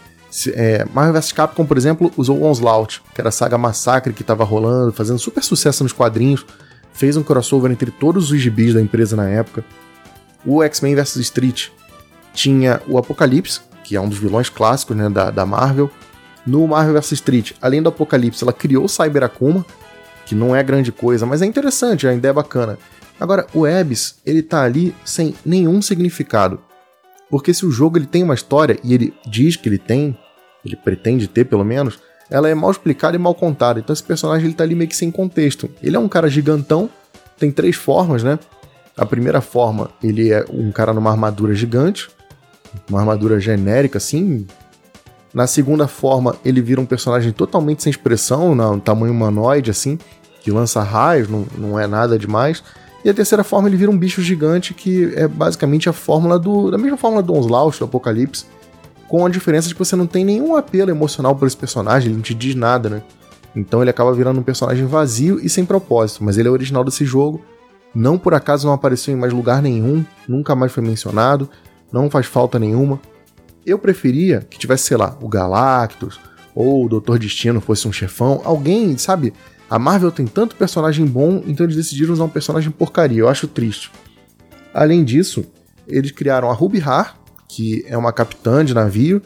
é, 0.55 0.85
Marvel 0.93 1.15
vs 1.15 1.33
Capcom, 1.33 1.65
por 1.65 1.77
exemplo, 1.77 2.13
usou 2.17 2.43
Onslaught, 2.43 3.03
que 3.15 3.21
era 3.21 3.29
a 3.29 3.33
saga 3.33 3.57
Massacre 3.57 4.13
que 4.13 4.23
estava 4.23 4.45
rolando, 4.45 4.93
fazendo 4.93 5.19
super 5.19 5.43
sucesso 5.43 5.83
nos 5.83 5.93
quadrinhos, 5.93 6.45
fez 6.93 7.17
um 7.17 7.23
crossover 7.23 7.71
entre 7.71 7.91
todos 7.91 8.31
os 8.31 8.41
gibis 8.41 8.75
da 8.75 8.81
empresa 8.81 9.17
na 9.17 9.29
época. 9.29 9.65
O 10.45 10.63
X-Men 10.63 10.95
vs 10.95 11.17
Street 11.17 11.69
tinha 12.35 12.81
o 12.87 12.99
Apocalipse, 12.99 13.61
que 13.83 13.97
é 13.97 14.01
um 14.01 14.09
dos 14.09 14.19
vilões 14.19 14.49
clássicos 14.49 14.97
né, 14.97 15.09
da, 15.09 15.31
da 15.31 15.47
Marvel. 15.47 15.91
No 16.47 16.67
Marvel 16.67 16.95
vs 16.95 17.13
Street, 17.13 17.53
além 17.61 17.83
do 17.83 17.89
Apocalipse, 17.89 18.43
ela 18.43 18.53
criou 18.53 18.85
o 18.85 18.89
Cyber 18.89 19.25
Akuma, 19.25 19.65
que 20.27 20.35
não 20.35 20.55
é 20.55 20.63
grande 20.63 20.93
coisa, 20.93 21.25
mas 21.25 21.41
é 21.41 21.47
interessante, 21.47 22.07
a 22.07 22.15
ideia 22.15 22.31
é 22.31 22.35
bacana. 22.35 22.79
Agora, 23.19 23.47
o 23.53 23.65
Abyss, 23.65 24.17
ele 24.25 24.43
tá 24.43 24.63
ali 24.63 24.95
sem 25.05 25.35
nenhum 25.45 25.81
significado. 25.83 26.61
Porque 27.31 27.53
se 27.53 27.67
o 27.67 27.71
jogo 27.71 27.99
ele 27.99 28.07
tem 28.07 28.23
uma 28.23 28.35
história, 28.35 28.79
e 28.83 28.95
ele 28.95 29.15
diz 29.27 29.57
que 29.57 29.69
ele 29.69 29.79
tem, 29.79 30.17
ele 30.65 30.77
pretende 30.77 31.29
ter 31.29 31.45
pelo 31.45 31.65
menos, 31.65 31.99
ela 32.31 32.49
é 32.49 32.55
mal 32.55 32.71
explicada 32.71 33.17
e 33.17 33.19
mal 33.19 33.35
contada. 33.35 33.81
Então 33.81 33.93
esse 33.93 34.03
personagem 34.03 34.47
ele 34.47 34.55
tá 34.55 34.65
ali 34.65 34.75
meio 34.75 34.89
que 34.89 34.97
sem 34.97 35.11
contexto. 35.11 35.69
Ele 35.83 35.97
é 35.97 35.99
um 35.99 36.09
cara 36.09 36.29
gigantão, 36.29 36.89
tem 37.39 37.51
três 37.51 37.77
formas, 37.77 38.23
né? 38.23 38.39
A 38.97 39.07
primeira 39.07 39.41
forma, 39.41 39.91
ele 40.03 40.33
é 40.33 40.45
um 40.51 40.73
cara 40.73 40.93
numa 40.93 41.11
armadura 41.11 41.55
gigante, 41.55 42.09
uma 42.91 43.01
armadura 43.01 43.39
genérica 43.39 43.99
assim. 43.99 44.47
Na 45.33 45.47
segunda 45.47 45.87
forma, 45.87 46.35
ele 46.45 46.61
vira 46.61 46.81
um 46.81 46.87
personagem 46.87 47.33
totalmente 47.33 47.83
sem 47.83 47.91
expressão, 47.91 48.53
um 48.53 48.81
tamanho 48.81 49.13
humanoide 49.13 49.71
assim, 49.71 49.99
que 50.41 50.51
lança 50.51 50.83
raios, 50.83 51.29
não, 51.29 51.47
não 51.57 51.79
é 51.79 51.87
nada 51.87 52.19
demais. 52.19 52.63
E 53.05 53.11
a 53.11 53.15
terceira 53.15 53.45
forma, 53.45 53.69
ele 53.69 53.77
vira 53.77 53.91
um 53.91 53.97
bicho 53.97 54.21
gigante 54.21 54.75
que 54.75 55.13
é 55.15 55.29
basicamente 55.29 55.89
a 55.89 55.93
fórmula 55.93 56.39
do. 56.39 56.71
da 56.71 56.79
mesma 56.79 56.97
fórmula 56.97 57.23
do 57.23 57.35
Onslaught, 57.35 57.79
do 57.79 57.85
Apocalipse, 57.85 58.45
com 59.07 59.25
a 59.25 59.29
diferença 59.29 59.69
de 59.69 59.75
que 59.75 59.79
você 59.79 59.97
não 59.97 60.07
tem 60.07 60.25
nenhum 60.25 60.57
apelo 60.57 60.91
emocional 60.91 61.35
por 61.35 61.47
esse 61.47 61.57
personagem, 61.57 62.09
ele 62.09 62.17
não 62.17 62.23
te 62.23 62.35
diz 62.35 62.55
nada, 62.55 62.89
né? 62.89 63.03
Então 63.55 63.81
ele 63.81 63.91
acaba 63.91 64.13
virando 64.13 64.41
um 64.41 64.43
personagem 64.43 64.85
vazio 64.85 65.41
e 65.41 65.49
sem 65.49 65.65
propósito, 65.65 66.23
mas 66.23 66.37
ele 66.39 66.49
é 66.49 66.51
original 66.51 66.85
desse 66.85 67.05
jogo. 67.05 67.41
Não 67.95 68.19
por 68.19 68.35
acaso 68.35 68.67
não 68.67 68.75
apareceu 68.75 69.15
em 69.15 69.17
mais 69.17 69.33
lugar 69.33 69.63
nenhum, 69.63 70.05
nunca 70.29 70.55
mais 70.55 70.71
foi 70.71 70.83
mencionado, 70.83 71.49
não 71.91 72.11
faz 72.11 72.27
falta 72.27 72.59
nenhuma. 72.59 73.01
Eu 73.65 73.79
preferia 73.79 74.47
que 74.49 74.59
tivesse, 74.59 74.85
sei 74.85 74.97
lá, 74.97 75.17
o 75.21 75.29
Galactus 75.29 76.21
ou 76.55 76.85
o 76.85 76.89
Doutor 76.89 77.19
Destino 77.19 77.61
fosse 77.61 77.89
um 77.89 77.93
chefão, 77.93 78.43
alguém, 78.45 78.97
sabe? 78.99 79.33
A 79.71 79.79
Marvel 79.79 80.11
tem 80.11 80.27
tanto 80.27 80.57
personagem 80.57 81.05
bom, 81.05 81.43
então 81.47 81.65
eles 81.65 81.77
decidiram 81.77 82.13
usar 82.13 82.25
um 82.25 82.29
personagem 82.29 82.71
porcaria, 82.71 83.21
eu 83.21 83.29
acho 83.29 83.47
triste. 83.47 83.91
Além 84.73 85.05
disso, 85.05 85.45
eles 85.87 86.11
criaram 86.11 86.51
a 86.51 86.55
Ruby 86.55 86.81
Har, 86.81 87.19
que 87.49 87.85
é 87.87 87.97
uma 87.97 88.13
capitã 88.13 88.65
de 88.65 88.73
navio, 88.73 89.23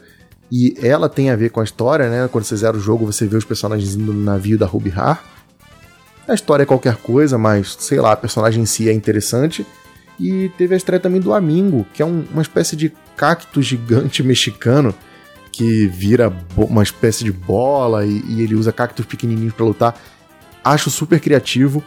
e 0.51 0.75
ela 0.81 1.09
tem 1.09 1.29
a 1.29 1.35
ver 1.35 1.49
com 1.49 1.61
a 1.61 1.63
história, 1.63 2.09
né? 2.09 2.27
Quando 2.31 2.43
você 2.43 2.55
zera 2.55 2.77
o 2.77 2.79
jogo, 2.79 3.05
você 3.05 3.25
vê 3.25 3.35
os 3.35 3.45
personagens 3.45 3.95
indo 3.95 4.13
no 4.13 4.23
navio 4.23 4.57
da 4.57 4.65
Ruby 4.65 4.93
Har. 4.95 5.23
A 6.27 6.33
história 6.33 6.63
é 6.63 6.65
qualquer 6.65 6.97
coisa, 6.97 7.37
mas 7.37 7.75
sei 7.79 7.99
lá, 7.99 8.11
a 8.11 8.15
personagem 8.15 8.63
em 8.63 8.65
si 8.65 8.87
é 8.87 8.93
interessante. 8.93 9.65
E 10.19 10.49
teve 10.57 10.73
a 10.73 10.77
estreia 10.77 10.99
também 10.99 11.19
do 11.19 11.33
Amingo, 11.33 11.85
que 11.93 12.01
é 12.01 12.05
um, 12.05 12.23
uma 12.31 12.41
espécie 12.41 12.75
de 12.75 12.93
cacto 13.17 13.61
gigante 13.61 14.21
mexicano 14.23 14.93
que 15.51 15.87
vira 15.87 16.33
uma 16.57 16.81
espécie 16.81 17.23
de 17.23 17.31
bola 17.31 18.05
e, 18.05 18.23
e 18.27 18.41
ele 18.41 18.55
usa 18.55 18.71
cactos 18.71 19.05
pequenininhos 19.05 19.53
para 19.53 19.65
lutar. 19.65 19.95
Acho 20.63 20.89
super 20.89 21.19
criativo, 21.19 21.83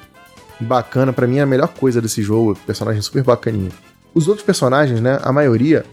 bacana, 0.60 1.12
para 1.12 1.26
mim 1.26 1.38
é 1.38 1.42
a 1.42 1.46
melhor 1.46 1.68
coisa 1.68 2.00
desse 2.00 2.22
jogo, 2.22 2.56
personagem 2.66 3.00
super 3.00 3.22
bacaninho. 3.22 3.72
Os 4.14 4.28
outros 4.28 4.44
personagens, 4.44 5.00
né, 5.00 5.18
a 5.22 5.32
maioria 5.32 5.84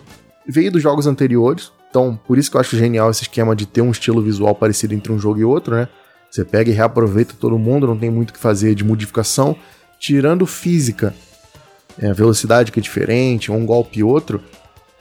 veio 0.47 0.71
dos 0.71 0.81
jogos 0.81 1.07
anteriores, 1.07 1.71
então 1.89 2.19
por 2.27 2.37
isso 2.37 2.49
que 2.49 2.57
eu 2.57 2.61
acho 2.61 2.77
genial 2.77 3.09
esse 3.09 3.23
esquema 3.23 3.55
de 3.55 3.65
ter 3.65 3.81
um 3.81 3.91
estilo 3.91 4.21
visual 4.21 4.53
parecido 4.55 4.93
entre 4.93 5.11
um 5.11 5.19
jogo 5.19 5.39
e 5.39 5.45
outro, 5.45 5.75
né? 5.75 5.87
Você 6.29 6.43
pega 6.43 6.71
e 6.71 6.73
reaproveita 6.73 7.35
todo 7.39 7.59
mundo, 7.59 7.85
não 7.85 7.97
tem 7.97 8.09
muito 8.09 8.31
o 8.31 8.33
que 8.33 8.39
fazer 8.39 8.73
de 8.73 8.83
modificação, 8.83 9.55
tirando 9.99 10.45
física, 10.47 11.13
é, 11.99 12.11
velocidade 12.11 12.71
que 12.71 12.79
é 12.79 12.83
diferente, 12.83 13.51
um 13.51 13.65
golpe 13.65 13.99
e 13.99 14.03
outro, 14.03 14.41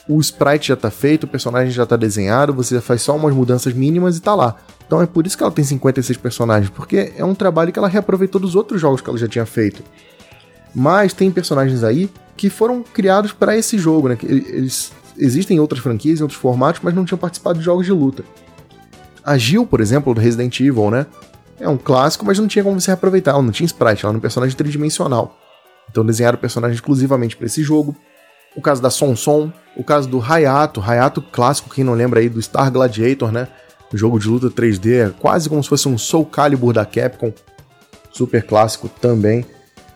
o 0.08 0.20
sprite 0.20 0.68
já 0.68 0.76
tá 0.76 0.90
feito, 0.90 1.24
o 1.24 1.28
personagem 1.28 1.70
já 1.70 1.86
tá 1.86 1.96
desenhado, 1.96 2.52
você 2.52 2.80
faz 2.80 3.02
só 3.02 3.16
umas 3.16 3.34
mudanças 3.34 3.72
mínimas 3.72 4.16
e 4.16 4.20
tá 4.20 4.34
lá. 4.34 4.56
Então 4.86 5.00
é 5.00 5.06
por 5.06 5.26
isso 5.26 5.36
que 5.36 5.42
ela 5.42 5.52
tem 5.52 5.64
56 5.64 6.18
personagens, 6.18 6.70
porque 6.70 7.12
é 7.16 7.24
um 7.24 7.34
trabalho 7.34 7.72
que 7.72 7.78
ela 7.78 7.88
reaproveitou 7.88 8.40
dos 8.40 8.54
outros 8.54 8.80
jogos 8.80 9.00
que 9.00 9.08
ela 9.08 9.18
já 9.18 9.28
tinha 9.28 9.46
feito. 9.46 9.82
Mas 10.74 11.12
tem 11.12 11.30
personagens 11.30 11.84
aí 11.84 12.10
que 12.36 12.50
foram 12.50 12.82
criados 12.82 13.32
para 13.32 13.56
esse 13.56 13.78
jogo, 13.78 14.08
né? 14.08 14.18
Eles 14.22 14.92
existem 15.16 15.56
em 15.58 15.60
outras 15.60 15.82
franquias, 15.82 16.18
em 16.18 16.22
outros 16.22 16.40
formatos, 16.40 16.80
mas 16.82 16.94
não 16.94 17.04
tinham 17.04 17.18
participado 17.18 17.58
de 17.58 17.64
jogos 17.64 17.86
de 17.86 17.92
luta. 17.92 18.24
A 19.24 19.38
Jill, 19.38 19.66
por 19.66 19.80
exemplo, 19.80 20.12
do 20.12 20.20
Resident 20.20 20.58
Evil, 20.60 20.90
né? 20.90 21.06
É 21.60 21.68
um 21.68 21.76
clássico, 21.76 22.24
mas 22.24 22.38
não 22.38 22.48
tinha 22.48 22.64
como 22.64 22.80
você 22.80 22.90
reaproveitar. 22.90 23.32
Ela 23.32 23.42
não 23.42 23.52
tinha 23.52 23.66
sprite, 23.66 24.04
ela 24.04 24.12
era 24.12 24.18
um 24.18 24.20
personagem 24.20 24.56
tridimensional. 24.56 25.38
Então 25.90 26.04
desenharam 26.04 26.36
o 26.36 26.40
personagem 26.40 26.74
exclusivamente 26.74 27.36
para 27.36 27.46
esse 27.46 27.62
jogo. 27.62 27.94
O 28.54 28.60
caso 28.60 28.82
da 28.82 28.90
Sonson, 28.90 29.52
o 29.76 29.82
caso 29.82 30.08
do 30.08 30.20
Hayato, 30.20 30.80
Hayato 30.80 31.22
clássico, 31.22 31.70
quem 31.70 31.84
não 31.84 31.94
lembra 31.94 32.20
aí 32.20 32.28
do 32.28 32.40
Star 32.40 32.70
Gladiator, 32.70 33.32
né? 33.32 33.48
jogo 33.94 34.18
de 34.18 34.28
luta 34.28 34.50
3D, 34.50 35.12
quase 35.18 35.48
como 35.48 35.62
se 35.62 35.68
fosse 35.68 35.88
um 35.88 35.98
Soul 35.98 36.26
Calibur 36.26 36.72
da 36.72 36.84
Capcom, 36.84 37.32
super 38.10 38.42
clássico 38.42 38.88
também. 38.88 39.44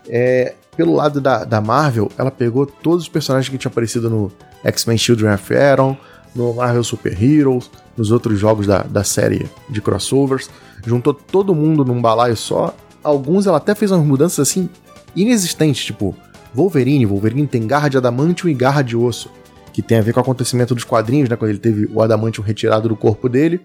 É, 0.08 0.54
pelo 0.76 0.94
lado 0.94 1.20
da, 1.20 1.44
da 1.44 1.60
Marvel, 1.60 2.10
ela 2.18 2.30
pegou 2.30 2.66
todos 2.66 3.04
os 3.04 3.08
personagens 3.08 3.48
que 3.48 3.58
tinham 3.58 3.70
aparecido 3.70 4.10
no 4.10 4.30
X-Men 4.62 4.98
Children 4.98 5.34
of 5.34 5.56
Atom, 5.56 5.96
no 6.34 6.52
Marvel 6.52 6.84
Super 6.84 7.20
Heroes, 7.20 7.70
nos 7.96 8.10
outros 8.10 8.38
jogos 8.38 8.66
da, 8.66 8.82
da 8.82 9.02
série 9.02 9.48
de 9.70 9.80
crossovers, 9.80 10.50
juntou 10.84 11.14
todo 11.14 11.54
mundo 11.54 11.84
num 11.84 12.00
balaio 12.00 12.36
só. 12.36 12.74
Alguns 13.02 13.46
ela 13.46 13.56
até 13.56 13.74
fez 13.74 13.90
umas 13.90 14.04
mudanças 14.04 14.46
assim 14.46 14.68
inexistentes, 15.14 15.84
tipo 15.84 16.14
Wolverine. 16.56 17.04
Wolverine 17.04 17.46
tem 17.46 17.66
garra 17.66 17.88
de 17.88 17.98
adamantium 17.98 18.48
e 18.48 18.54
garra 18.54 18.80
de 18.80 18.96
osso, 18.96 19.30
que 19.72 19.82
tem 19.82 19.98
a 19.98 20.00
ver 20.00 20.14
com 20.14 20.20
o 20.20 20.22
acontecimento 20.22 20.74
dos 20.74 20.84
quadrinhos, 20.84 21.28
né? 21.28 21.36
Quando 21.36 21.50
ele 21.50 21.58
teve 21.58 21.86
o 21.92 22.00
adamantium 22.00 22.42
retirado 22.42 22.88
do 22.88 22.96
corpo 22.96 23.28
dele. 23.28 23.60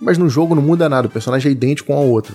Mas 0.00 0.16
no 0.16 0.30
jogo 0.30 0.54
não 0.54 0.62
muda 0.62 0.88
nada, 0.88 1.06
o 1.06 1.10
personagem 1.10 1.50
é 1.50 1.52
idêntico 1.52 1.92
ao 1.92 2.08
outro. 2.08 2.34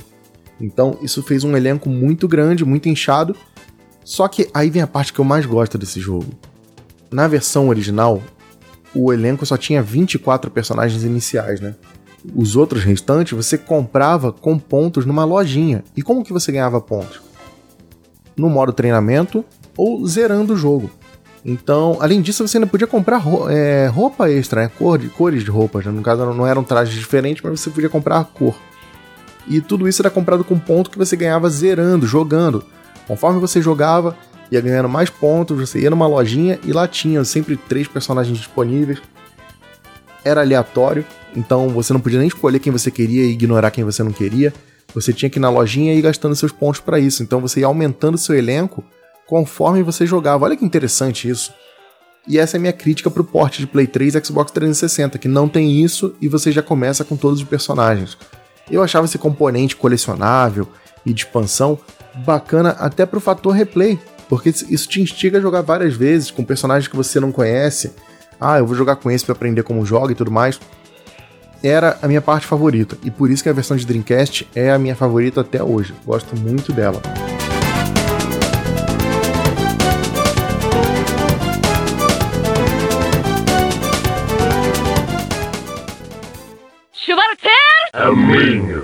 Então 0.61 0.97
isso 1.01 1.23
fez 1.23 1.43
um 1.43 1.57
elenco 1.57 1.89
muito 1.89 2.27
grande, 2.27 2.63
muito 2.63 2.87
inchado. 2.87 3.35
Só 4.03 4.27
que 4.27 4.47
aí 4.53 4.69
vem 4.69 4.83
a 4.83 4.87
parte 4.87 5.11
que 5.11 5.19
eu 5.19 5.25
mais 5.25 5.47
gosto 5.47 5.75
desse 5.75 5.99
jogo. 5.99 6.27
Na 7.11 7.27
versão 7.27 7.69
original, 7.69 8.21
o 8.93 9.11
elenco 9.11 9.43
só 9.43 9.57
tinha 9.57 9.81
24 9.81 10.51
personagens 10.51 11.03
iniciais, 11.03 11.59
né? 11.59 11.73
Os 12.35 12.55
outros 12.55 12.83
restantes 12.83 13.35
você 13.35 13.57
comprava 13.57 14.31
com 14.31 14.59
pontos 14.59 15.05
numa 15.05 15.25
lojinha. 15.25 15.83
E 15.97 16.03
como 16.03 16.23
que 16.23 16.31
você 16.31 16.51
ganhava 16.51 16.79
pontos? 16.79 17.21
No 18.37 18.49
modo 18.49 18.73
treinamento 18.73 19.43
ou 19.77 20.05
zerando 20.05 20.53
o 20.53 20.57
jogo. 20.57 20.89
Então, 21.45 21.97
além 21.99 22.21
disso, 22.21 22.47
você 22.47 22.57
ainda 22.57 22.65
podia 22.65 22.87
comprar 22.87 23.21
é, 23.49 23.85
roupa 23.87 24.31
extra, 24.31 24.63
né? 24.63 24.71
Cor 24.79 24.97
de, 24.97 25.09
cores 25.09 25.43
de 25.43 25.51
roupas. 25.51 25.85
Né? 25.85 25.91
No 25.91 26.01
caso, 26.01 26.25
não 26.33 26.47
eram 26.47 26.63
trajes 26.63 26.95
diferentes, 26.95 27.43
mas 27.43 27.59
você 27.59 27.69
podia 27.69 27.89
comprar 27.89 28.23
cor. 28.25 28.55
E 29.47 29.61
tudo 29.61 29.87
isso 29.87 30.01
era 30.01 30.09
comprado 30.09 30.43
com 30.43 30.57
ponto 30.57 30.89
que 30.89 30.97
você 30.97 31.15
ganhava 31.15 31.47
zerando, 31.49 32.07
jogando. 32.07 32.65
Conforme 33.07 33.39
você 33.39 33.61
jogava, 33.61 34.17
ia 34.51 34.59
ganhando 34.59 34.89
mais 34.89 35.09
pontos, 35.09 35.57
você 35.69 35.79
ia 35.79 35.89
numa 35.91 36.07
lojinha 36.07 36.59
e 36.63 36.71
lá 36.71 36.87
tinha 36.87 37.23
sempre 37.23 37.55
três 37.55 37.87
personagens 37.87 38.35
disponíveis. 38.35 38.99
Era 40.23 40.41
aleatório, 40.41 41.05
então 41.35 41.69
você 41.69 41.93
não 41.93 41.99
podia 41.99 42.17
nem 42.17 42.27
escolher 42.27 42.57
quem 42.57 42.71
você 42.71 42.89
queria 42.89 43.23
e 43.23 43.31
ignorar 43.31 43.69
quem 43.69 43.83
você 43.83 44.01
não 44.01 44.11
queria. 44.11 44.51
Você 44.95 45.13
tinha 45.13 45.29
que 45.29 45.37
ir 45.37 45.41
na 45.41 45.49
lojinha 45.51 45.93
e 45.93 45.99
ir 45.99 46.01
gastando 46.01 46.35
seus 46.35 46.51
pontos 46.51 46.79
para 46.79 46.99
isso. 46.99 47.21
Então 47.21 47.39
você 47.39 47.59
ia 47.59 47.67
aumentando 47.67 48.17
seu 48.17 48.35
elenco 48.35 48.83
conforme 49.27 49.83
você 49.83 50.05
jogava. 50.05 50.45
Olha 50.45 50.57
que 50.57 50.65
interessante 50.65 51.29
isso. 51.29 51.53
E 52.27 52.39
essa 52.39 52.57
é 52.57 52.57
a 52.57 52.61
minha 52.61 52.73
crítica 52.73 53.11
pro 53.11 53.23
porte 53.23 53.59
de 53.59 53.67
Play 53.67 53.85
3 53.85 54.15
e 54.15 54.25
Xbox 54.25 54.51
360, 54.51 55.19
que 55.19 55.27
não 55.27 55.47
tem 55.47 55.83
isso 55.83 56.15
e 56.19 56.27
você 56.27 56.51
já 56.51 56.61
começa 56.61 57.03
com 57.03 57.15
todos 57.15 57.39
os 57.39 57.47
personagens. 57.47 58.17
Eu 58.69 58.81
achava 58.81 59.05
esse 59.05 59.17
componente 59.17 59.75
colecionável 59.75 60.67
e 61.05 61.13
de 61.13 61.23
expansão 61.23 61.77
bacana 62.25 62.69
até 62.79 63.05
pro 63.05 63.19
fator 63.19 63.53
replay, 63.53 63.99
porque 64.27 64.49
isso 64.49 64.87
te 64.87 65.01
instiga 65.01 65.37
a 65.37 65.41
jogar 65.41 65.61
várias 65.61 65.93
vezes 65.93 66.31
com 66.31 66.43
personagens 66.43 66.87
que 66.87 66.95
você 66.95 67.19
não 67.19 67.31
conhece. 67.31 67.91
Ah, 68.41 68.57
eu 68.57 68.65
vou 68.65 68.75
jogar 68.75 68.95
com 68.95 69.11
esse 69.11 69.23
para 69.23 69.33
aprender 69.33 69.61
como 69.61 69.85
joga 69.85 70.11
e 70.11 70.15
tudo 70.15 70.31
mais. 70.31 70.59
Era 71.63 71.97
a 72.01 72.07
minha 72.07 72.21
parte 72.21 72.45
favorita, 72.45 72.97
e 73.03 73.11
por 73.11 73.29
isso 73.29 73.43
que 73.43 73.49
a 73.49 73.53
versão 73.53 73.77
de 73.77 73.85
Dreamcast 73.85 74.47
é 74.55 74.71
a 74.71 74.79
minha 74.79 74.95
favorita 74.95 75.41
até 75.41 75.63
hoje. 75.63 75.93
Gosto 76.05 76.35
muito 76.35 76.73
dela. 76.73 77.01
caminho. 88.05 88.83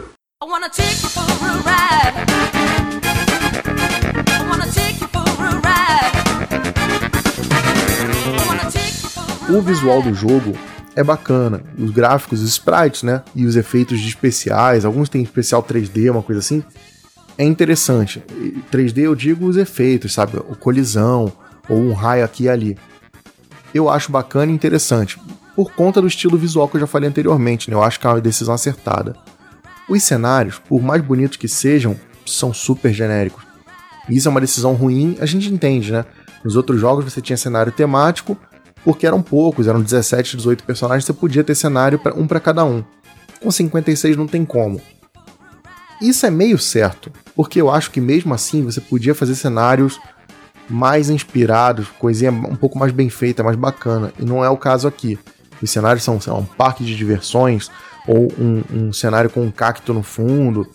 O 9.50 9.62
visual 9.62 10.02
do 10.02 10.14
jogo 10.14 10.58
é 10.96 11.04
bacana. 11.04 11.62
Os 11.78 11.92
gráficos, 11.92 12.42
os 12.42 12.50
sprites, 12.50 13.04
né? 13.04 13.22
E 13.36 13.46
os 13.46 13.56
efeitos 13.56 14.00
de 14.00 14.08
especiais, 14.08 14.86
alguns 14.86 15.08
têm 15.08 15.22
especial 15.22 15.62
3D, 15.62 16.10
uma 16.10 16.24
coisa 16.24 16.40
assim. 16.40 16.64
É 17.38 17.44
interessante. 17.44 18.24
3D 18.72 19.04
eu 19.04 19.14
digo 19.14 19.46
os 19.46 19.56
efeitos, 19.56 20.14
sabe? 20.14 20.38
O 20.38 20.56
colisão, 20.56 21.32
ou 21.70 21.78
um 21.78 21.94
raio 21.94 22.26
aqui 22.26 22.46
e 22.46 22.50
ali. 22.50 22.78
Eu 23.72 23.88
acho 23.88 24.12
bacana 24.12 24.52
e 24.52 24.56
interessante. 24.56 25.20
Por 25.56 25.74
conta 25.74 26.02
do 26.02 26.08
estilo 26.08 26.38
visual 26.38 26.68
que 26.68 26.78
eu 26.78 26.82
já 26.82 26.88
falei 26.88 27.10
anteriormente, 27.10 27.70
né? 27.70 27.76
Eu 27.76 27.84
acho 27.84 28.00
que 28.00 28.08
é 28.08 28.10
uma 28.10 28.22
decisão 28.22 28.54
acertada. 28.54 29.16
Os 29.90 30.04
cenários, 30.04 30.58
por 30.60 30.82
mais 30.82 31.02
bonitos 31.02 31.38
que 31.38 31.48
sejam, 31.48 32.00
são 32.26 32.54
super 32.54 32.94
genéricos. 32.94 33.44
Isso 34.10 34.28
é 34.28 34.32
uma 34.32 34.42
decisão 34.42 34.74
ruim, 34.74 35.18
a 35.20 35.26
gente 35.26 35.52
entende, 35.52 35.92
né? 35.92 36.06
Nos 36.44 36.56
outros 36.56 36.80
jogos 36.80 37.06
você 37.06 37.22
tinha 37.22 37.38
cenário 37.38 37.72
temático, 37.72 38.38
porque 38.84 39.06
eram 39.06 39.22
poucos, 39.22 39.68
eram 39.68 39.82
17, 39.82 40.38
18 40.38 40.64
personagens, 40.64 41.06
você 41.06 41.14
podia 41.14 41.44
ter 41.44 41.56
cenário 41.56 42.00
para 42.00 42.16
um 42.16 42.26
para 42.26 42.40
cada 42.40 42.64
um. 42.66 42.84
Com 43.42 43.52
56 43.52 44.18
não 44.18 44.28
tem 44.28 44.46
como. 44.46 44.82
Isso 46.02 46.26
é 46.26 46.32
meio 46.32 46.58
certo, 46.58 47.12
porque 47.36 47.62
eu 47.62 47.70
acho 47.70 47.92
que 47.92 48.02
mesmo 48.02 48.34
assim 48.34 48.64
você 48.64 48.82
podia 48.82 49.14
fazer 49.14 49.36
cenários 49.36 50.00
mais 50.68 51.10
inspirados, 51.10 51.88
coisinha 52.00 52.32
um 52.32 52.56
pouco 52.56 52.80
mais 52.80 52.92
bem 52.92 53.10
feita, 53.10 53.44
mais 53.44 53.58
bacana, 53.58 54.12
e 54.18 54.26
não 54.26 54.44
é 54.44 54.50
o 54.50 54.58
caso 54.58 54.88
aqui. 54.88 55.20
Os 55.62 55.70
cenários 55.70 56.04
são 56.04 56.20
lá, 56.26 56.36
um 56.36 56.46
parque 56.46 56.84
de 56.84 56.96
diversões, 56.96 57.70
ou 58.08 58.28
um, 58.40 58.64
um 58.74 58.94
cenário 58.94 59.30
com 59.30 59.42
um 59.42 59.52
cacto 59.52 59.94
no 59.94 60.04
fundo, 60.04 60.68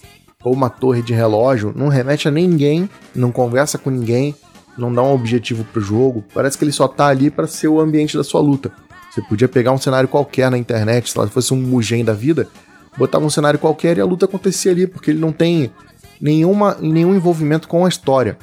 ou 0.44 0.52
uma 0.52 0.70
torre 0.70 1.02
de 1.02 1.12
relógio, 1.12 1.72
não 1.74 1.88
remete 1.88 2.28
a 2.28 2.30
ninguém, 2.30 2.88
não 3.14 3.32
conversa 3.32 3.78
com 3.78 3.90
ninguém, 3.90 4.34
não 4.78 4.92
dá 4.92 5.02
um 5.02 5.12
objetivo 5.12 5.64
pro 5.64 5.80
jogo. 5.80 6.24
Parece 6.32 6.56
que 6.56 6.64
ele 6.64 6.72
só 6.72 6.86
tá 6.86 7.06
ali 7.06 7.30
para 7.30 7.46
ser 7.46 7.68
o 7.68 7.80
ambiente 7.80 8.16
da 8.16 8.22
sua 8.22 8.40
luta. 8.40 8.70
Você 9.10 9.22
podia 9.22 9.48
pegar 9.48 9.72
um 9.72 9.78
cenário 9.78 10.08
qualquer 10.08 10.50
na 10.50 10.58
internet, 10.58 11.10
se 11.10 11.26
fosse 11.28 11.52
um 11.52 11.56
Mugen 11.56 12.04
da 12.04 12.12
vida, 12.12 12.48
botava 12.96 13.24
um 13.24 13.30
cenário 13.30 13.58
qualquer 13.58 13.96
e 13.96 14.00
a 14.00 14.04
luta 14.04 14.26
acontecia 14.26 14.70
ali, 14.70 14.86
porque 14.86 15.10
ele 15.10 15.18
não 15.18 15.32
tem 15.32 15.72
nenhuma, 16.20 16.76
nenhum 16.80 17.14
envolvimento 17.14 17.66
com 17.66 17.84
a 17.84 17.88
história. 17.88 18.38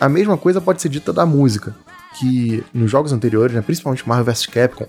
A 0.00 0.08
mesma 0.08 0.36
coisa 0.36 0.60
pode 0.60 0.82
ser 0.82 0.88
dita 0.88 1.12
da 1.12 1.24
música, 1.24 1.76
que 2.18 2.64
nos 2.74 2.90
jogos 2.90 3.12
anteriores, 3.12 3.54
né, 3.54 3.62
principalmente 3.62 4.08
Marvel 4.08 4.24
vs 4.24 4.46
Capcom, 4.46 4.86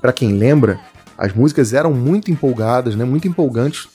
para 0.00 0.12
quem 0.12 0.32
lembra, 0.32 0.80
as 1.16 1.32
músicas 1.32 1.74
eram 1.74 1.92
muito 1.92 2.30
empolgadas, 2.30 2.94
né, 2.94 3.04
muito 3.04 3.28
empolgantes, 3.28 3.88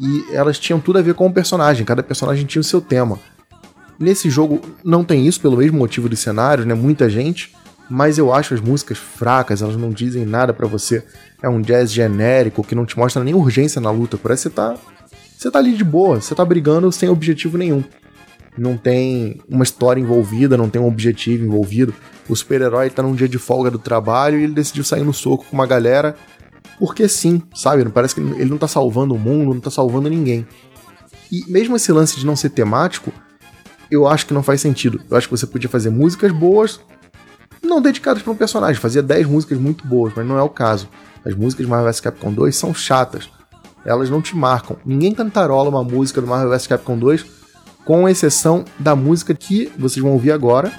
e 0.00 0.26
elas 0.32 0.58
tinham 0.58 0.78
tudo 0.78 0.98
a 0.98 1.02
ver 1.02 1.14
com 1.14 1.26
o 1.26 1.32
personagem, 1.32 1.86
cada 1.86 2.02
personagem 2.02 2.44
tinha 2.44 2.60
o 2.60 2.64
seu 2.64 2.80
tema. 2.80 3.18
Nesse 3.98 4.28
jogo 4.28 4.60
não 4.84 5.02
tem 5.02 5.26
isso 5.26 5.40
pelo 5.40 5.56
mesmo 5.56 5.78
motivo 5.78 6.08
dos 6.08 6.18
cenários, 6.18 6.66
né? 6.66 6.74
Muita 6.74 7.08
gente, 7.08 7.54
mas 7.88 8.18
eu 8.18 8.32
acho 8.32 8.52
as 8.52 8.60
músicas 8.60 8.98
fracas, 8.98 9.62
elas 9.62 9.76
não 9.76 9.90
dizem 9.90 10.26
nada 10.26 10.52
para 10.52 10.66
você. 10.66 11.02
É 11.42 11.48
um 11.48 11.62
jazz 11.62 11.90
genérico 11.90 12.62
que 12.62 12.74
não 12.74 12.84
te 12.84 12.98
mostra 12.98 13.24
nem 13.24 13.34
urgência 13.34 13.80
na 13.80 13.90
luta, 13.90 14.18
parece 14.18 14.50
que 14.50 14.54
você 14.54 14.54
tá 14.54 14.74
você 15.36 15.50
tá 15.50 15.58
ali 15.58 15.74
de 15.74 15.84
boa, 15.84 16.20
você 16.20 16.34
tá 16.34 16.44
brigando 16.44 16.90
sem 16.90 17.08
objetivo 17.08 17.58
nenhum. 17.58 17.84
Não 18.56 18.76
tem 18.76 19.40
uma 19.48 19.64
história 19.64 20.00
envolvida, 20.00 20.56
não 20.56 20.70
tem 20.70 20.80
um 20.80 20.88
objetivo 20.88 21.44
envolvido. 21.44 21.94
O 22.28 22.34
super-herói 22.34 22.90
tá 22.90 23.02
num 23.02 23.14
dia 23.14 23.28
de 23.28 23.38
folga 23.38 23.70
do 23.70 23.78
trabalho 23.78 24.38
e 24.38 24.44
ele 24.44 24.54
decidiu 24.54 24.82
sair 24.82 25.04
no 25.04 25.12
soco 25.12 25.44
com 25.44 25.54
uma 25.54 25.66
galera 25.66 26.16
porque 26.78 27.08
sim, 27.08 27.42
sabe? 27.54 27.84
Parece 27.90 28.14
que 28.14 28.20
ele 28.20 28.50
não 28.50 28.58
tá 28.58 28.68
salvando 28.68 29.14
o 29.14 29.18
mundo, 29.18 29.54
não 29.54 29.60
tá 29.60 29.70
salvando 29.70 30.08
ninguém. 30.08 30.46
E 31.30 31.44
mesmo 31.50 31.76
esse 31.76 31.90
lance 31.90 32.18
de 32.18 32.26
não 32.26 32.36
ser 32.36 32.50
temático, 32.50 33.12
eu 33.90 34.06
acho 34.06 34.26
que 34.26 34.34
não 34.34 34.42
faz 34.42 34.60
sentido. 34.60 35.00
Eu 35.10 35.16
acho 35.16 35.28
que 35.28 35.36
você 35.36 35.46
podia 35.46 35.68
fazer 35.68 35.90
músicas 35.90 36.32
boas, 36.32 36.80
não 37.62 37.80
dedicadas 37.80 38.22
para 38.22 38.32
um 38.32 38.36
personagem. 38.36 38.80
Fazia 38.80 39.02
10 39.02 39.26
músicas 39.26 39.58
muito 39.58 39.86
boas, 39.86 40.12
mas 40.14 40.26
não 40.26 40.38
é 40.38 40.42
o 40.42 40.48
caso. 40.48 40.88
As 41.24 41.34
músicas 41.34 41.66
de 41.66 41.70
Marvel 41.70 41.90
vs 41.90 42.00
Capcom 42.00 42.32
2 42.32 42.54
são 42.54 42.74
chatas. 42.74 43.28
Elas 43.84 44.10
não 44.10 44.20
te 44.20 44.36
marcam. 44.36 44.76
Ninguém 44.84 45.12
cantarola 45.12 45.70
uma 45.70 45.82
música 45.82 46.20
do 46.20 46.26
Marvel 46.26 46.50
vs 46.50 46.66
Capcom 46.66 46.98
2, 46.98 47.24
com 47.86 48.08
exceção 48.08 48.64
da 48.80 48.96
música 48.96 49.32
que 49.32 49.72
vocês 49.78 50.02
vão 50.02 50.12
ouvir 50.12 50.32
agora. 50.32 50.72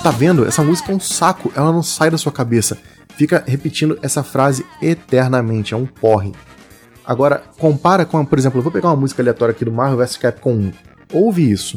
Tá 0.00 0.10
vendo? 0.10 0.46
Essa 0.46 0.62
música 0.62 0.92
é 0.92 0.94
um 0.94 1.00
saco, 1.00 1.52
ela 1.54 1.72
não 1.72 1.82
sai 1.82 2.08
da 2.08 2.16
sua 2.16 2.32
cabeça. 2.32 2.78
Fica 3.16 3.42
repetindo 3.46 3.98
essa 4.00 4.22
frase 4.22 4.64
eternamente, 4.80 5.74
é 5.74 5.76
um 5.76 5.84
porre. 5.84 6.32
Agora, 7.04 7.42
compara 7.58 8.06
com, 8.06 8.24
por 8.24 8.38
exemplo, 8.38 8.60
eu 8.60 8.62
vou 8.62 8.72
pegar 8.72 8.90
uma 8.90 8.96
música 8.96 9.20
aleatória 9.20 9.52
aqui 9.52 9.64
do 9.64 9.72
Marvel 9.72 9.98
vs 9.98 10.16
Capcom 10.16 10.52
1. 10.52 10.72
Ouve 11.12 11.50
isso. 11.50 11.76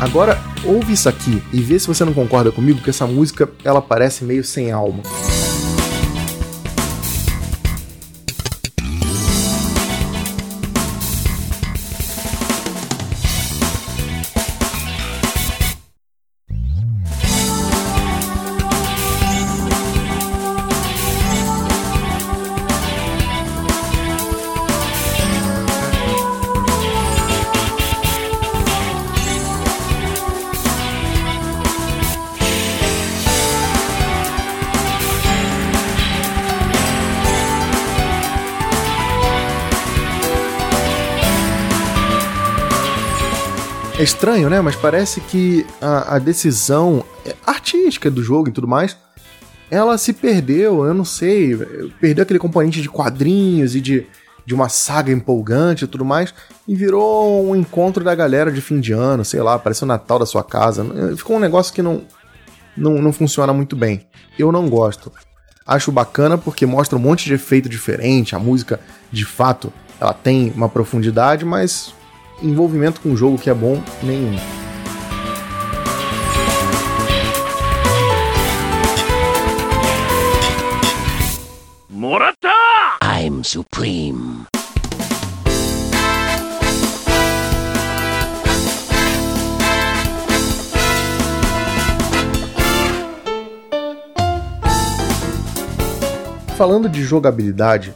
Agora, 0.00 0.38
ouve 0.64 0.92
isso 0.92 1.08
aqui 1.08 1.42
e 1.52 1.60
vê 1.60 1.78
se 1.78 1.86
você 1.86 2.04
não 2.04 2.12
concorda 2.12 2.50
comigo 2.50 2.80
que 2.80 2.90
essa 2.90 3.06
música 3.06 3.48
ela 3.64 3.80
parece 3.80 4.24
meio 4.24 4.44
sem 4.44 4.70
alma. 4.70 5.02
Estranho, 44.24 44.48
né? 44.48 44.60
Mas 44.62 44.74
parece 44.74 45.20
que 45.20 45.66
a, 45.80 46.16
a, 46.16 46.18
decisão 46.18 47.04
artística 47.46 48.10
do 48.10 48.22
jogo 48.22 48.48
e 48.48 48.52
tudo 48.52 48.66
mais, 48.66 48.96
ela 49.70 49.98
se 49.98 50.14
perdeu, 50.14 50.86
eu 50.86 50.94
não 50.94 51.04
sei, 51.04 51.54
perdeu 52.00 52.22
aquele 52.22 52.38
componente 52.38 52.80
de 52.80 52.88
quadrinhos 52.88 53.76
e 53.76 53.82
de, 53.82 54.06
de 54.46 54.54
uma 54.54 54.70
saga 54.70 55.12
empolgante 55.12 55.84
e 55.84 55.86
tudo 55.86 56.06
mais, 56.06 56.32
e 56.66 56.74
virou 56.74 57.46
um 57.46 57.54
encontro 57.54 58.02
da 58.02 58.14
galera 58.14 58.50
de 58.50 58.62
fim 58.62 58.80
de 58.80 58.92
ano, 58.92 59.26
sei 59.26 59.42
lá, 59.42 59.58
parece 59.58 59.82
o 59.82 59.86
Natal 59.86 60.18
da 60.18 60.26
sua 60.26 60.42
casa. 60.42 60.86
Ficou 61.16 61.36
um 61.36 61.40
negócio 61.40 61.74
que 61.74 61.82
não, 61.82 62.02
não, 62.74 62.94
não 63.02 63.12
funciona 63.12 63.52
muito 63.52 63.76
bem. 63.76 64.06
Eu 64.38 64.50
não 64.50 64.70
gosto. 64.70 65.12
Acho 65.66 65.92
bacana 65.92 66.38
porque 66.38 66.64
mostra 66.64 66.96
um 66.96 67.02
monte 67.02 67.26
de 67.26 67.34
efeito 67.34 67.68
diferente, 67.68 68.34
a 68.34 68.38
música, 68.38 68.80
de 69.12 69.26
fato, 69.26 69.70
ela 70.00 70.14
tem 70.14 70.50
uma 70.56 70.68
profundidade, 70.68 71.44
mas 71.44 71.92
envolvimento 72.42 73.00
com 73.00 73.12
o 73.12 73.16
jogo 73.16 73.38
que 73.38 73.50
é 73.50 73.54
bom, 73.54 73.82
nenhum. 74.02 74.36
Morata! 81.88 82.48
I'm 83.02 83.42
supreme. 83.42 84.46
Falando 96.56 96.88
de 96.88 97.02
jogabilidade, 97.02 97.92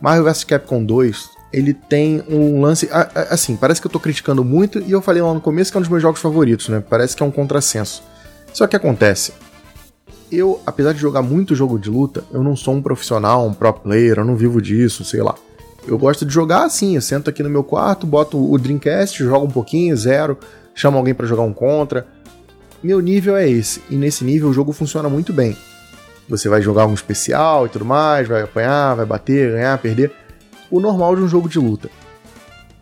Mario 0.00 0.22
vs 0.22 0.44
Capcom 0.44 0.84
2, 0.84 1.30
ele 1.52 1.72
tem 1.72 2.22
um 2.28 2.60
lance. 2.60 2.88
Assim, 3.30 3.56
parece 3.56 3.80
que 3.80 3.86
eu 3.86 3.90
tô 3.90 4.00
criticando 4.00 4.44
muito 4.44 4.80
e 4.80 4.92
eu 4.92 5.00
falei 5.00 5.22
lá 5.22 5.32
no 5.32 5.40
começo 5.40 5.70
que 5.70 5.76
é 5.76 5.78
um 5.78 5.82
dos 5.82 5.90
meus 5.90 6.02
jogos 6.02 6.20
favoritos, 6.20 6.68
né? 6.68 6.82
Parece 6.88 7.16
que 7.16 7.22
é 7.22 7.26
um 7.26 7.30
contrassenso. 7.30 8.02
Só 8.52 8.66
que 8.66 8.76
acontece. 8.76 9.32
Eu, 10.30 10.60
apesar 10.66 10.92
de 10.92 10.98
jogar 10.98 11.22
muito 11.22 11.54
jogo 11.54 11.78
de 11.78 11.88
luta, 11.88 12.22
eu 12.32 12.42
não 12.42 12.54
sou 12.54 12.74
um 12.74 12.82
profissional, 12.82 13.46
um 13.46 13.54
pro 13.54 13.72
player, 13.72 14.18
eu 14.18 14.24
não 14.24 14.36
vivo 14.36 14.60
disso, 14.60 15.04
sei 15.04 15.22
lá. 15.22 15.34
Eu 15.86 15.96
gosto 15.96 16.26
de 16.26 16.32
jogar 16.32 16.64
assim, 16.64 16.96
eu 16.96 17.00
sento 17.00 17.30
aqui 17.30 17.42
no 17.42 17.48
meu 17.48 17.64
quarto, 17.64 18.06
boto 18.06 18.36
o 18.38 18.58
Dreamcast, 18.58 19.24
jogo 19.24 19.46
um 19.46 19.50
pouquinho, 19.50 19.96
zero, 19.96 20.36
chamo 20.74 20.98
alguém 20.98 21.14
para 21.14 21.26
jogar 21.26 21.42
um 21.42 21.52
contra. 21.52 22.06
Meu 22.82 23.00
nível 23.00 23.36
é 23.36 23.48
esse, 23.48 23.82
e 23.88 23.96
nesse 23.96 24.22
nível 24.22 24.50
o 24.50 24.52
jogo 24.52 24.70
funciona 24.72 25.08
muito 25.08 25.32
bem. 25.32 25.56
Você 26.28 26.46
vai 26.46 26.60
jogar 26.60 26.86
um 26.86 26.92
especial 26.92 27.64
e 27.64 27.70
tudo 27.70 27.86
mais, 27.86 28.28
vai 28.28 28.42
apanhar, 28.42 28.96
vai 28.96 29.06
bater, 29.06 29.52
ganhar, 29.52 29.78
perder. 29.78 30.12
O 30.70 30.80
normal 30.80 31.16
de 31.16 31.22
um 31.22 31.28
jogo 31.28 31.48
de 31.48 31.58
luta. 31.58 31.90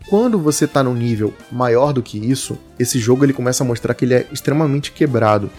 Quando 0.09 0.39
você 0.39 0.65
está 0.65 0.81
num 0.81 0.93
nível 0.93 1.33
maior 1.51 1.91
do 1.91 2.01
que 2.01 2.17
isso, 2.17 2.57
esse 2.79 2.97
jogo 2.97 3.25
ele 3.25 3.33
começa 3.33 3.63
a 3.63 3.67
mostrar 3.67 3.93
que 3.93 4.05
ele 4.05 4.13
é 4.13 4.27
extremamente 4.31 4.91
quebrado. 4.91 5.49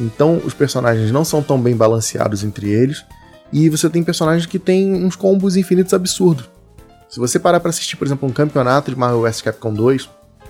Então 0.00 0.40
os 0.44 0.54
personagens 0.54 1.10
não 1.10 1.24
são 1.24 1.42
tão 1.42 1.60
bem 1.60 1.76
balanceados 1.76 2.44
entre 2.44 2.70
eles, 2.70 3.04
e 3.52 3.68
você 3.68 3.88
tem 3.90 4.04
personagens 4.04 4.46
que 4.46 4.58
têm 4.58 4.94
uns 5.04 5.16
combos 5.16 5.56
infinitos 5.56 5.92
absurdos. 5.94 6.48
Se 7.08 7.18
você 7.18 7.38
parar 7.38 7.58
para 7.58 7.70
assistir, 7.70 7.96
por 7.96 8.06
exemplo, 8.06 8.28
um 8.28 8.32
campeonato 8.32 8.90
de 8.90 8.96
Marvel 8.96 9.22
vs 9.22 9.40
Capcom 9.40 9.72
2, 9.72 10.08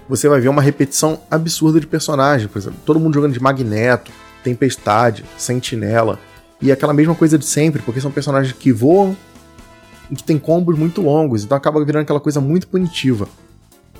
você 0.08 0.28
vai 0.28 0.40
ver 0.40 0.48
uma 0.48 0.60
repetição 0.60 1.20
absurda 1.30 1.78
de 1.78 1.86
personagens. 1.86 2.50
Por 2.50 2.58
exemplo, 2.58 2.78
todo 2.84 2.98
mundo 2.98 3.14
jogando 3.14 3.32
de 3.32 3.40
Magneto, 3.40 4.10
Tempestade, 4.42 5.24
Sentinela, 5.36 6.18
e 6.60 6.72
aquela 6.72 6.92
mesma 6.92 7.14
coisa 7.14 7.38
de 7.38 7.46
sempre, 7.46 7.80
porque 7.82 8.00
são 8.00 8.10
personagens 8.10 8.52
que 8.52 8.72
voam 8.72 9.16
e 10.10 10.16
que 10.16 10.22
tem 10.22 10.38
combos 10.38 10.78
muito 10.78 11.00
longos, 11.00 11.44
então 11.44 11.56
acaba 11.56 11.84
virando 11.84 12.02
aquela 12.02 12.20
coisa 12.20 12.40
muito 12.40 12.68
punitiva. 12.68 13.28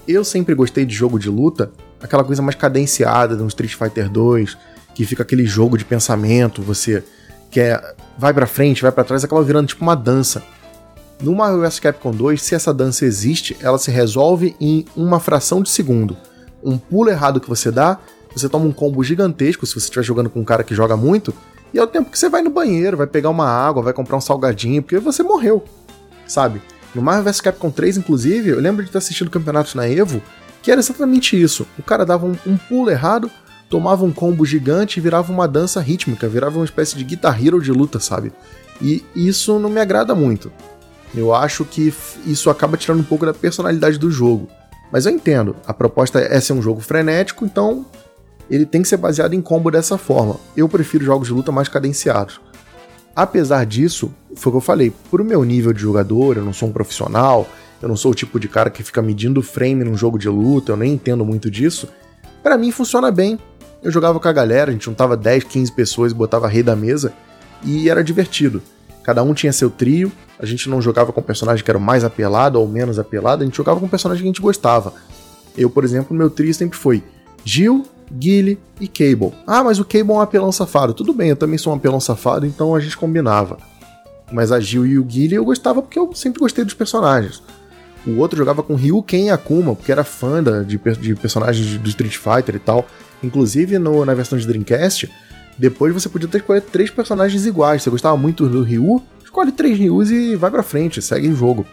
Eu 0.07 0.25
sempre 0.25 0.55
gostei 0.55 0.85
de 0.87 0.95
jogo 0.95 1.19
de 1.19 1.29
luta, 1.29 1.71
aquela 2.03 2.25
coisa 2.25 2.41
mais 2.41 2.55
cadenciada 2.55 3.37
de 3.37 3.43
um 3.43 3.49
Street 3.49 3.75
Fighter 3.75 4.09
2, 4.09 4.57
que 4.95 5.05
fica 5.05 5.23
aquele 5.23 5.45
jogo 5.45 5.77
de 5.77 5.85
pensamento, 5.85 6.63
você 6.63 7.05
quer 7.51 7.95
vai 8.19 8.35
para 8.35 8.47
frente, 8.47 8.83
vai 8.83 8.91
para 8.91 9.05
trás, 9.05 9.23
acaba 9.23 9.43
virando 9.43 9.69
tipo 9.69 9.83
uma 9.83 9.95
dança. 9.95 10.43
No 11.21 11.35
Marvel 11.35 11.61
vs 11.61 11.81
Capcom 11.81 12.11
2, 12.11 12.41
se 12.41 12.55
essa 12.55 12.73
dança 12.73 13.05
existe, 13.05 13.57
ela 13.61 13.79
se 13.79 13.91
resolve 13.91 14.57
em 14.61 14.85
uma 14.97 15.21
fração 15.21 15.63
de 15.63 15.69
segundo. 15.69 16.17
Um 16.63 16.79
pulo 16.79 17.11
errado 17.11 17.41
que 17.41 17.49
você 17.49 17.71
dá, 17.71 17.99
você 18.35 18.49
toma 18.49 18.67
um 18.67 18.73
combo 18.73 19.03
gigantesco 19.03 19.67
se 19.67 19.75
você 19.75 19.87
estiver 19.87 20.03
jogando 20.03 20.31
com 20.31 20.41
um 20.41 20.45
cara 20.45 20.65
que 20.65 20.75
joga 20.75 20.97
muito, 20.97 21.35
e 21.73 21.79
é 21.79 21.83
o 21.83 21.87
tempo 21.87 22.11
que 22.11 22.19
você 22.19 22.29
vai 22.29 22.43
no 22.43 22.51
banheiro, 22.51 22.97
vai 22.97 23.07
pegar 23.07 23.31
uma 23.31 23.47
água, 23.47 23.83
vai 23.83 23.93
comprar 23.93 24.17
um 24.17 24.21
salgadinho, 24.21 24.83
porque 24.83 24.99
você 24.99 25.23
morreu, 25.23 25.65
sabe? 26.29 26.63
No 26.95 27.03
Marvel 27.03 27.25
vs 27.25 27.41
Capcom 27.41 27.71
3, 27.71 27.99
inclusive, 27.99 28.51
eu 28.51 28.61
lembro 28.61 28.85
de 28.85 28.91
ter 28.91 28.99
assistido 28.99 29.31
campeonatos 29.31 29.75
na 29.75 29.89
Evo, 29.89 30.23
que 30.63 30.71
era 30.71 30.81
exatamente 30.81 31.41
isso. 31.41 31.67
O 31.79 31.83
cara 31.83 32.05
dava 32.05 32.27
um, 32.27 32.37
um 32.47 32.57
pulo 32.57 32.91
errado, 32.91 33.31
tomava 33.69 34.05
um 34.05 34.13
combo 34.13 34.45
gigante 34.45 34.99
e 34.99 35.03
virava 35.03 35.33
uma 35.33 35.47
dança 35.47 35.81
rítmica, 35.81 36.29
virava 36.29 36.59
uma 36.59 36.65
espécie 36.65 36.97
de 36.97 37.05
Guitar 37.05 37.45
Hero 37.45 37.61
de 37.61 37.73
luta, 37.73 38.01
sabe? 38.01 38.33
E 38.81 39.05
isso 39.15 39.59
não 39.59 39.69
me 39.69 39.81
agrada 39.81 40.15
muito. 40.15 40.53
Eu 41.15 41.35
acho 41.35 41.65
que 41.65 41.93
isso 42.27 42.51
acaba 42.51 42.77
tirando 42.77 43.01
um 43.01 43.05
pouco 43.05 43.27
da 43.27 43.35
personalidade 43.35 43.99
do 43.99 44.11
jogo. 44.11 44.49
Mas 44.93 45.07
eu 45.07 45.13
entendo, 45.13 45.57
a 45.67 45.75
proposta 45.75 46.19
é 46.19 46.41
ser 46.41 46.53
um 46.53 46.63
jogo 46.63 46.81
frenético, 46.81 47.45
então 47.45 47.85
ele 48.51 48.65
tem 48.65 48.83
que 48.83 48.89
ser 48.89 48.97
baseado 48.97 49.35
em 49.35 49.43
combo 49.43 49.71
dessa 49.71 49.99
forma. 49.99 50.37
Eu 50.57 50.69
prefiro 50.69 51.05
jogos 51.05 51.29
de 51.29 51.35
luta 51.35 51.53
mais 51.53 51.69
cadenciados. 51.69 52.41
Apesar 53.15 53.65
disso, 53.67 54.13
foi 54.37 54.51
o 54.51 54.53
que 54.55 54.57
eu 54.59 54.61
falei, 54.61 54.93
pro 55.11 55.25
meu 55.25 55.45
nível 55.45 55.73
de 55.73 55.81
jogador, 55.81 56.37
eu 56.37 56.45
não 56.45 56.53
sou 56.53 56.69
um 56.69 56.73
profissional, 56.73 57.49
eu 57.81 57.89
não 57.89 57.97
sou 57.97 58.13
o 58.13 58.15
tipo 58.15 58.39
de 58.39 58.49
cara 58.49 58.71
que 58.71 58.83
fica 58.83 59.03
medindo 59.03 59.43
frame 59.43 59.85
num 59.85 59.97
jogo 59.97 60.19
de 60.19 60.29
luta, 60.29 60.73
eu 60.73 60.77
nem 60.77 60.93
entendo 60.93 61.25
muito 61.25 61.51
disso. 61.51 61.89
Para 62.43 62.57
mim 62.57 62.71
funciona 62.71 63.11
bem. 63.11 63.39
Eu 63.83 63.91
jogava 63.91 64.19
com 64.19 64.29
a 64.29 64.33
galera, 64.33 64.71
a 64.71 64.73
gente 64.73 64.85
juntava 64.85 65.17
10, 65.17 65.45
15 65.45 65.73
pessoas 65.73 66.13
botava 66.13 66.49
rei 66.49 66.63
da 66.63 66.75
mesa 66.75 67.13
e 67.65 67.89
era 67.89 68.03
divertido. 68.03 68.61
Cada 69.05 69.23
um 69.23 69.33
tinha 69.33 69.53
seu 69.53 69.71
trio, 69.71 70.13
a 70.39 70.45
gente 70.45 70.69
não 70.69 70.83
jogava 70.83 71.13
com 71.13 71.23
personagem 71.23 71.65
que 71.65 71.71
era 71.71 71.79
mais 71.79 72.05
apelado 72.05 72.61
ou 72.61 72.69
menos 72.69 72.99
apelado, 72.99 73.43
a 73.43 73.47
gente 73.47 73.57
jogava 73.57 73.81
com 73.81 73.89
personagem 73.89 74.23
que 74.23 74.29
a 74.29 74.33
gente 74.33 74.43
gostava. 74.43 74.93
Eu, 75.57 75.71
por 75.71 75.85
exemplo, 75.85 76.17
meu 76.17 76.29
trio 76.29 76.53
sempre 76.53 76.79
foi 76.79 77.03
Jill, 77.45 77.85
Gilly 78.19 78.59
e 78.81 78.89
Cable. 78.89 79.33
Ah, 79.47 79.63
mas 79.63 79.79
o 79.79 79.85
Cable 79.85 80.13
é 80.13 80.15
um 80.15 80.21
apelão 80.21 80.53
safado. 80.53 80.95
Tudo 80.95 81.13
bem, 81.13 81.31
eu 81.31 81.37
também 81.37 81.59
sou 81.59 81.73
um 81.73 81.77
apelão 81.77 82.01
safado, 82.01 82.47
então 82.47 82.75
a 82.75 82.81
gente 82.81 82.97
combinava. 82.97 83.59
Mas 84.33 84.53
a 84.53 84.61
Jill 84.61 84.87
e 84.87 84.99
o 84.99 85.07
Gilly 85.09 85.35
eu 85.35 85.45
gostava 85.45 85.81
porque 85.83 85.99
eu 85.99 86.13
sempre 86.15 86.41
gostei 86.41 86.65
dos 86.65 86.75
personagens. 86.75 87.43
O 88.07 88.19
outro 88.19 88.39
jogava 88.39 88.63
com 88.63 88.75
Ryu 88.75 89.03
Ken 89.03 89.27
e 89.27 89.31
Akuma, 89.31 89.75
porque 89.75 89.93
era 89.93 90.05
fã 90.05 90.43
de, 90.65 90.79
de, 90.79 91.15
personagens 91.15 91.79
do 91.79 91.89
Street 91.89 92.17
Fighter 92.17 92.55
e 92.55 92.59
tal. 92.59 92.87
Inclusive 93.23 93.79
no, 93.79 94.05
na 94.05 94.15
versão 94.15 94.39
de 94.39 94.47
Dreamcast, 94.47 95.11
depois 95.59 95.93
você 95.93 96.09
podia 96.09 96.29
ter 96.29 96.39
escolher 96.39 96.63
três 96.63 96.91
personagens 96.91 97.45
iguais. 97.45 97.83
Você 97.83 97.91
gostava 97.91 98.17
muito 98.17 98.49
do 98.49 98.63
Ryu, 98.63 99.03
escolhe 99.25 99.53
três 99.53 99.79
Ryus 99.79 100.11
e 100.11 100.37
vai 100.37 100.51
pra 100.51 100.63
frente, 100.63 101.03
segue 101.03 101.29
o 101.29 101.37
jogo. 101.37 101.67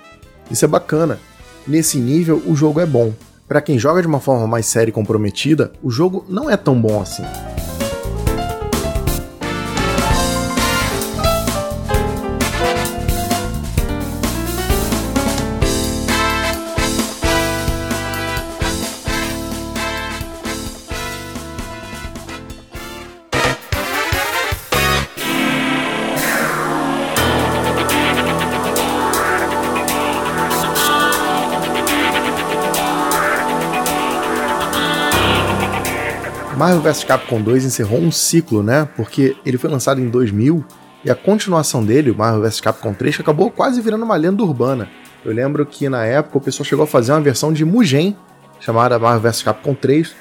Isso 0.50 0.66
é 0.66 0.68
bacana. 0.68 1.20
Nesse 1.68 1.98
nível, 1.98 2.42
o 2.46 2.56
jogo 2.56 2.80
é 2.80 2.86
bom. 2.86 3.14
Para 3.48 3.62
quem 3.62 3.78
joga 3.78 4.02
de 4.02 4.08
uma 4.08 4.20
forma 4.20 4.48
mais 4.48 4.66
séria 4.66 4.90
e 4.90 4.94
comprometida, 4.94 5.72
o 5.84 5.92
jogo 5.92 6.26
não 6.28 6.50
é 6.50 6.58
tão 6.58 6.80
bom 6.82 7.00
assim. 7.00 7.24
Marvel 36.56 36.82
vs 36.82 37.04
Capcom 37.04 37.42
2 37.42 37.66
encerrou 37.66 38.00
um 38.00 38.12
ciclo, 38.12 38.64
né? 38.64 38.88
Porque 38.96 39.36
ele 39.46 39.58
foi 39.58 39.70
lançado 39.70 40.00
em 40.00 40.08
2000 40.08 40.64
e 41.04 41.12
a 41.12 41.16
continuação 41.16 41.84
dele, 41.84 42.12
o 42.12 42.16
Marvel 42.16 42.42
vs 42.42 42.62
Capcom 42.62 42.94
3, 42.94 43.20
acabou 43.20 43.52
quase 43.52 43.82
virando 43.82 44.06
uma 44.06 44.16
lenda 44.16 44.42
urbana. 44.42 44.90
Eu 45.24 45.34
lembro 45.34 45.66
que 45.66 45.90
na 45.90 46.06
época 46.06 46.38
o 46.38 46.42
pessoal 46.42 46.66
chegou 46.66 46.84
a 46.84 46.88
fazer 46.88 47.12
uma 47.12 47.20
versão 47.20 47.52
de 47.52 47.66
Mugen, 47.66 48.16
chamada 48.60 48.98
Marvel 48.98 49.30
vs 49.30 49.44
Capcom 49.44 49.76
3, 49.76 50.16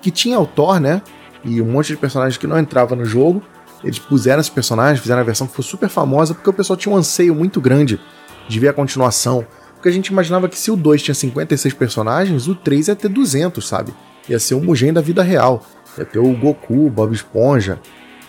que 0.00 0.10
tinha 0.10 0.40
o 0.40 0.46
Thor, 0.46 0.80
né? 0.80 1.02
E 1.44 1.60
um 1.60 1.66
monte 1.66 1.88
de 1.88 1.98
personagens 1.98 2.38
que 2.38 2.46
não 2.46 2.58
entrava 2.58 2.96
no 2.96 3.04
jogo. 3.04 3.42
Eles 3.82 3.98
puseram 3.98 4.40
esses 4.40 4.50
personagens, 4.50 5.00
fizeram 5.00 5.20
a 5.20 5.24
versão 5.24 5.46
que 5.46 5.54
foi 5.54 5.64
super 5.64 5.90
famosa, 5.90 6.32
porque 6.32 6.48
o 6.48 6.54
pessoal 6.54 6.78
tinha 6.78 6.94
um 6.94 6.96
anseio 6.96 7.34
muito 7.34 7.60
grande 7.60 8.00
de 8.48 8.58
ver 8.58 8.68
a 8.68 8.72
continuação. 8.72 9.46
Porque 9.74 9.90
a 9.90 9.92
gente 9.92 10.06
imaginava 10.06 10.48
que 10.48 10.58
se 10.58 10.70
o 10.70 10.76
2 10.76 11.02
tinha 11.02 11.14
56 11.14 11.74
personagens, 11.74 12.48
o 12.48 12.54
3 12.54 12.88
ia 12.88 12.96
ter 12.96 13.08
200, 13.08 13.68
sabe? 13.68 13.92
Ia 14.28 14.38
ser 14.38 14.54
o 14.54 14.60
Mugen 14.60 14.92
da 14.92 15.00
vida 15.00 15.22
real. 15.22 15.64
Ia 15.98 16.04
ter 16.04 16.18
o 16.18 16.32
Goku, 16.36 16.90
Bob 16.90 17.14
Esponja, 17.14 17.78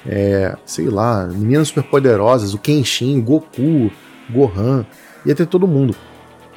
é, 0.06 0.56
sei 0.66 0.88
lá, 0.88 1.26
meninas 1.28 1.70
superpoderosas, 1.70 2.54
o 2.54 2.60
Kenshin, 2.60 3.22
Goku, 3.22 3.92
Gohan, 4.30 4.86
ia 5.26 5.36
ter 5.36 5.46
todo 5.46 5.68
mundo. 5.68 5.96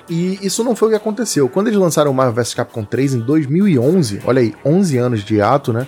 E 0.08 0.38
isso 0.44 0.64
não 0.64 0.74
foi 0.74 0.88
o 0.88 0.90
que 0.90 0.96
aconteceu. 0.96 1.48
Quando 1.48 1.68
eles 1.68 1.78
lançaram 1.78 2.10
o 2.10 2.14
Marvel 2.14 2.34
vs 2.34 2.54
Capcom 2.54 2.84
3 2.84 3.14
em 3.14 3.20
2011, 3.20 4.22
olha 4.24 4.40
aí, 4.40 4.54
11 4.64 4.96
anos 4.96 5.24
de 5.24 5.40
ato, 5.40 5.72
né? 5.72 5.86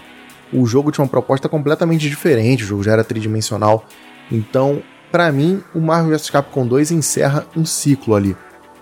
O 0.52 0.66
jogo 0.66 0.90
tinha 0.90 1.02
uma 1.02 1.10
proposta 1.10 1.48
completamente 1.48 2.08
diferente, 2.08 2.64
o 2.64 2.66
jogo 2.66 2.82
já 2.82 2.92
era 2.92 3.04
tridimensional. 3.04 3.84
Então, 4.30 4.82
para 5.10 5.30
mim, 5.32 5.62
o 5.74 5.80
Marvel 5.80 6.10
vs 6.10 6.28
Capcom 6.30 6.66
2 6.66 6.90
encerra 6.90 7.46
um 7.56 7.64
ciclo 7.64 8.14
ali, 8.14 8.36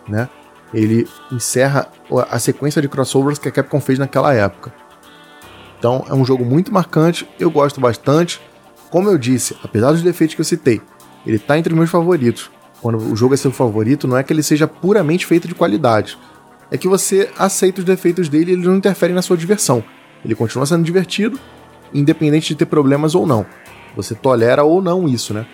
né? 0.08 0.28
Ele 0.72 1.08
encerra 1.32 1.88
a 2.30 2.38
sequência 2.38 2.82
de 2.82 2.88
crossovers 2.88 3.38
que 3.38 3.48
a 3.48 3.52
Capcom 3.52 3.80
fez 3.80 3.98
naquela 3.98 4.34
época. 4.34 4.72
Então 5.78 6.04
é 6.08 6.14
um 6.14 6.24
jogo 6.24 6.44
muito 6.44 6.72
marcante, 6.72 7.28
eu 7.38 7.50
gosto 7.50 7.80
bastante. 7.80 8.40
Como 8.90 9.08
eu 9.08 9.16
disse, 9.16 9.56
apesar 9.62 9.92
dos 9.92 10.02
defeitos 10.02 10.34
que 10.34 10.40
eu 10.40 10.44
citei, 10.44 10.80
ele 11.26 11.36
está 11.36 11.58
entre 11.58 11.72
os 11.72 11.78
meus 11.78 11.90
favoritos. 11.90 12.50
Quando 12.80 12.98
o 12.98 13.16
jogo 13.16 13.34
é 13.34 13.36
seu 13.36 13.50
favorito, 13.50 14.06
não 14.06 14.16
é 14.16 14.22
que 14.22 14.32
ele 14.32 14.42
seja 14.42 14.66
puramente 14.66 15.26
feito 15.26 15.48
de 15.48 15.54
qualidade. 15.54 16.18
É 16.70 16.76
que 16.76 16.88
você 16.88 17.30
aceita 17.38 17.80
os 17.80 17.84
defeitos 17.84 18.28
dele 18.28 18.50
e 18.50 18.54
eles 18.54 18.66
não 18.66 18.76
interferem 18.76 19.14
na 19.14 19.22
sua 19.22 19.36
diversão. 19.36 19.82
Ele 20.24 20.34
continua 20.34 20.66
sendo 20.66 20.84
divertido, 20.84 21.38
independente 21.92 22.48
de 22.48 22.54
ter 22.56 22.66
problemas 22.66 23.14
ou 23.14 23.26
não. 23.26 23.46
Você 23.96 24.14
tolera 24.14 24.64
ou 24.64 24.82
não 24.82 25.08
isso, 25.08 25.32
né? 25.32 25.46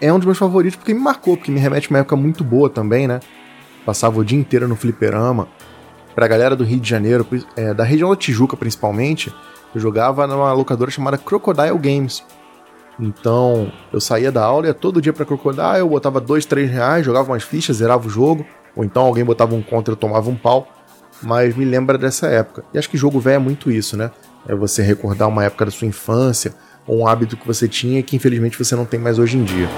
É 0.00 0.12
um 0.12 0.18
dos 0.18 0.26
meus 0.26 0.38
favoritos 0.38 0.76
porque 0.76 0.92
me 0.92 1.00
marcou, 1.00 1.36
porque 1.36 1.50
me 1.50 1.60
remete 1.60 1.86
a 1.86 1.90
uma 1.90 2.00
época 2.00 2.16
muito 2.16 2.44
boa 2.44 2.68
também, 2.68 3.06
né? 3.06 3.20
Passava 3.86 4.18
o 4.18 4.24
dia 4.24 4.38
inteiro 4.38 4.66
no 4.66 4.74
fliperama. 4.74 5.48
Pra 6.14 6.26
galera 6.26 6.56
do 6.56 6.64
Rio 6.64 6.80
de 6.80 6.88
Janeiro, 6.88 7.26
é, 7.56 7.72
da 7.72 7.84
região 7.84 8.10
da 8.10 8.16
Tijuca 8.16 8.56
principalmente, 8.56 9.32
eu 9.72 9.80
jogava 9.80 10.26
numa 10.26 10.52
locadora 10.52 10.90
chamada 10.90 11.16
Crocodile 11.16 11.78
Games. 11.78 12.24
Então 12.98 13.70
eu 13.92 14.00
saía 14.00 14.32
da 14.32 14.44
aula, 14.44 14.66
ia 14.66 14.74
todo 14.74 15.00
dia 15.00 15.12
pra 15.12 15.24
Crocodile, 15.24 15.78
eu 15.78 15.88
botava 15.88 16.20
dois, 16.20 16.44
três 16.44 16.70
reais, 16.70 17.04
jogava 17.04 17.30
umas 17.30 17.42
fichas, 17.42 17.76
zerava 17.76 18.06
o 18.06 18.10
jogo, 18.10 18.44
ou 18.74 18.84
então 18.84 19.04
alguém 19.04 19.24
botava 19.24 19.54
um 19.54 19.62
contra 19.62 19.92
eu 19.92 19.96
tomava 19.96 20.28
um 20.28 20.36
pau. 20.36 20.66
Mas 21.22 21.56
me 21.56 21.64
lembra 21.64 21.96
dessa 21.96 22.26
época. 22.26 22.64
E 22.74 22.78
acho 22.78 22.90
que 22.90 22.96
jogo 22.96 23.20
velho 23.20 23.36
é 23.36 23.38
muito 23.38 23.70
isso, 23.70 23.96
né? 23.96 24.10
É 24.48 24.54
você 24.54 24.82
recordar 24.82 25.28
uma 25.28 25.44
época 25.44 25.66
da 25.66 25.70
sua 25.70 25.86
infância, 25.86 26.54
ou 26.86 27.00
um 27.00 27.06
hábito 27.06 27.36
que 27.36 27.46
você 27.46 27.68
tinha 27.68 28.02
que 28.02 28.16
infelizmente 28.16 28.58
você 28.58 28.74
não 28.74 28.84
tem 28.84 28.98
mais 28.98 29.18
hoje 29.18 29.36
em 29.36 29.44
dia. 29.44 29.68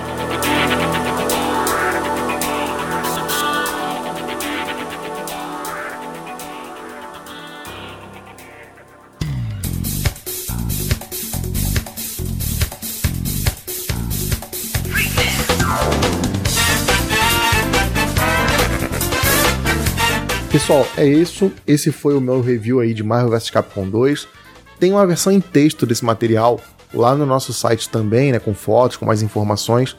É 20.98 21.06
isso. 21.06 21.52
Esse 21.66 21.92
foi 21.92 22.14
o 22.14 22.20
meu 22.20 22.40
review 22.40 22.80
aí 22.80 22.92
de 22.92 23.02
Marvel 23.02 23.30
vs 23.30 23.50
Capcom 23.50 23.88
2. 23.88 24.26
Tem 24.78 24.92
uma 24.92 25.06
versão 25.06 25.32
em 25.32 25.40
texto 25.40 25.86
desse 25.86 26.04
material 26.04 26.60
lá 26.92 27.14
no 27.14 27.26
nosso 27.26 27.52
site 27.52 27.88
também, 27.88 28.32
né, 28.32 28.38
com 28.38 28.54
fotos, 28.54 28.96
com 28.96 29.06
mais 29.06 29.22
informações. 29.22 29.96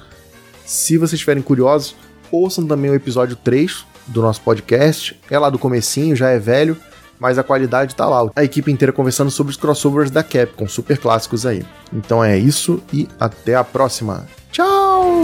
Se 0.66 0.98
vocês 0.98 1.14
estiverem 1.14 1.42
curiosos, 1.42 1.96
ouçam 2.32 2.66
também 2.66 2.92
o 2.92 2.96
episódio 2.96 3.36
3 3.36 3.86
do 4.08 4.22
nosso 4.22 4.42
podcast. 4.42 5.20
É 5.30 5.38
lá 5.38 5.50
do 5.50 5.60
comecinho, 5.60 6.16
já 6.16 6.30
é 6.30 6.40
velho, 6.40 6.78
mas 7.20 7.38
a 7.38 7.44
qualidade 7.44 7.96
tá 7.96 8.08
lá. 8.08 8.30
A 8.36 8.44
equipe 8.44 8.72
inteira 8.72 8.94
conversando 8.94 9.32
sobre 9.32 9.52
os 9.52 9.58
crossovers 9.58 10.12
da 10.12 10.24
Capcom, 10.24 10.68
super 10.68 10.98
clássicos 10.98 11.46
aí. 11.46 11.66
Então 11.94 12.24
é 12.24 12.38
isso 12.38 12.82
e 12.94 13.08
até 13.20 13.56
a 13.56 13.64
próxima. 13.64 14.28
Tchau! 14.52 15.22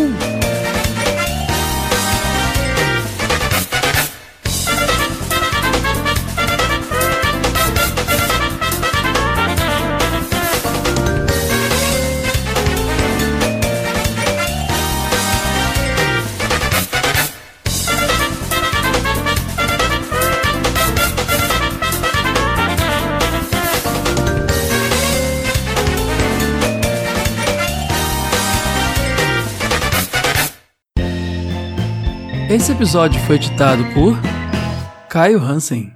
Esse 32.66 32.72
episódio 32.72 33.22
foi 33.22 33.36
editado 33.36 33.86
por 33.94 34.18
Caio 35.08 35.40
Hansen. 35.40 35.94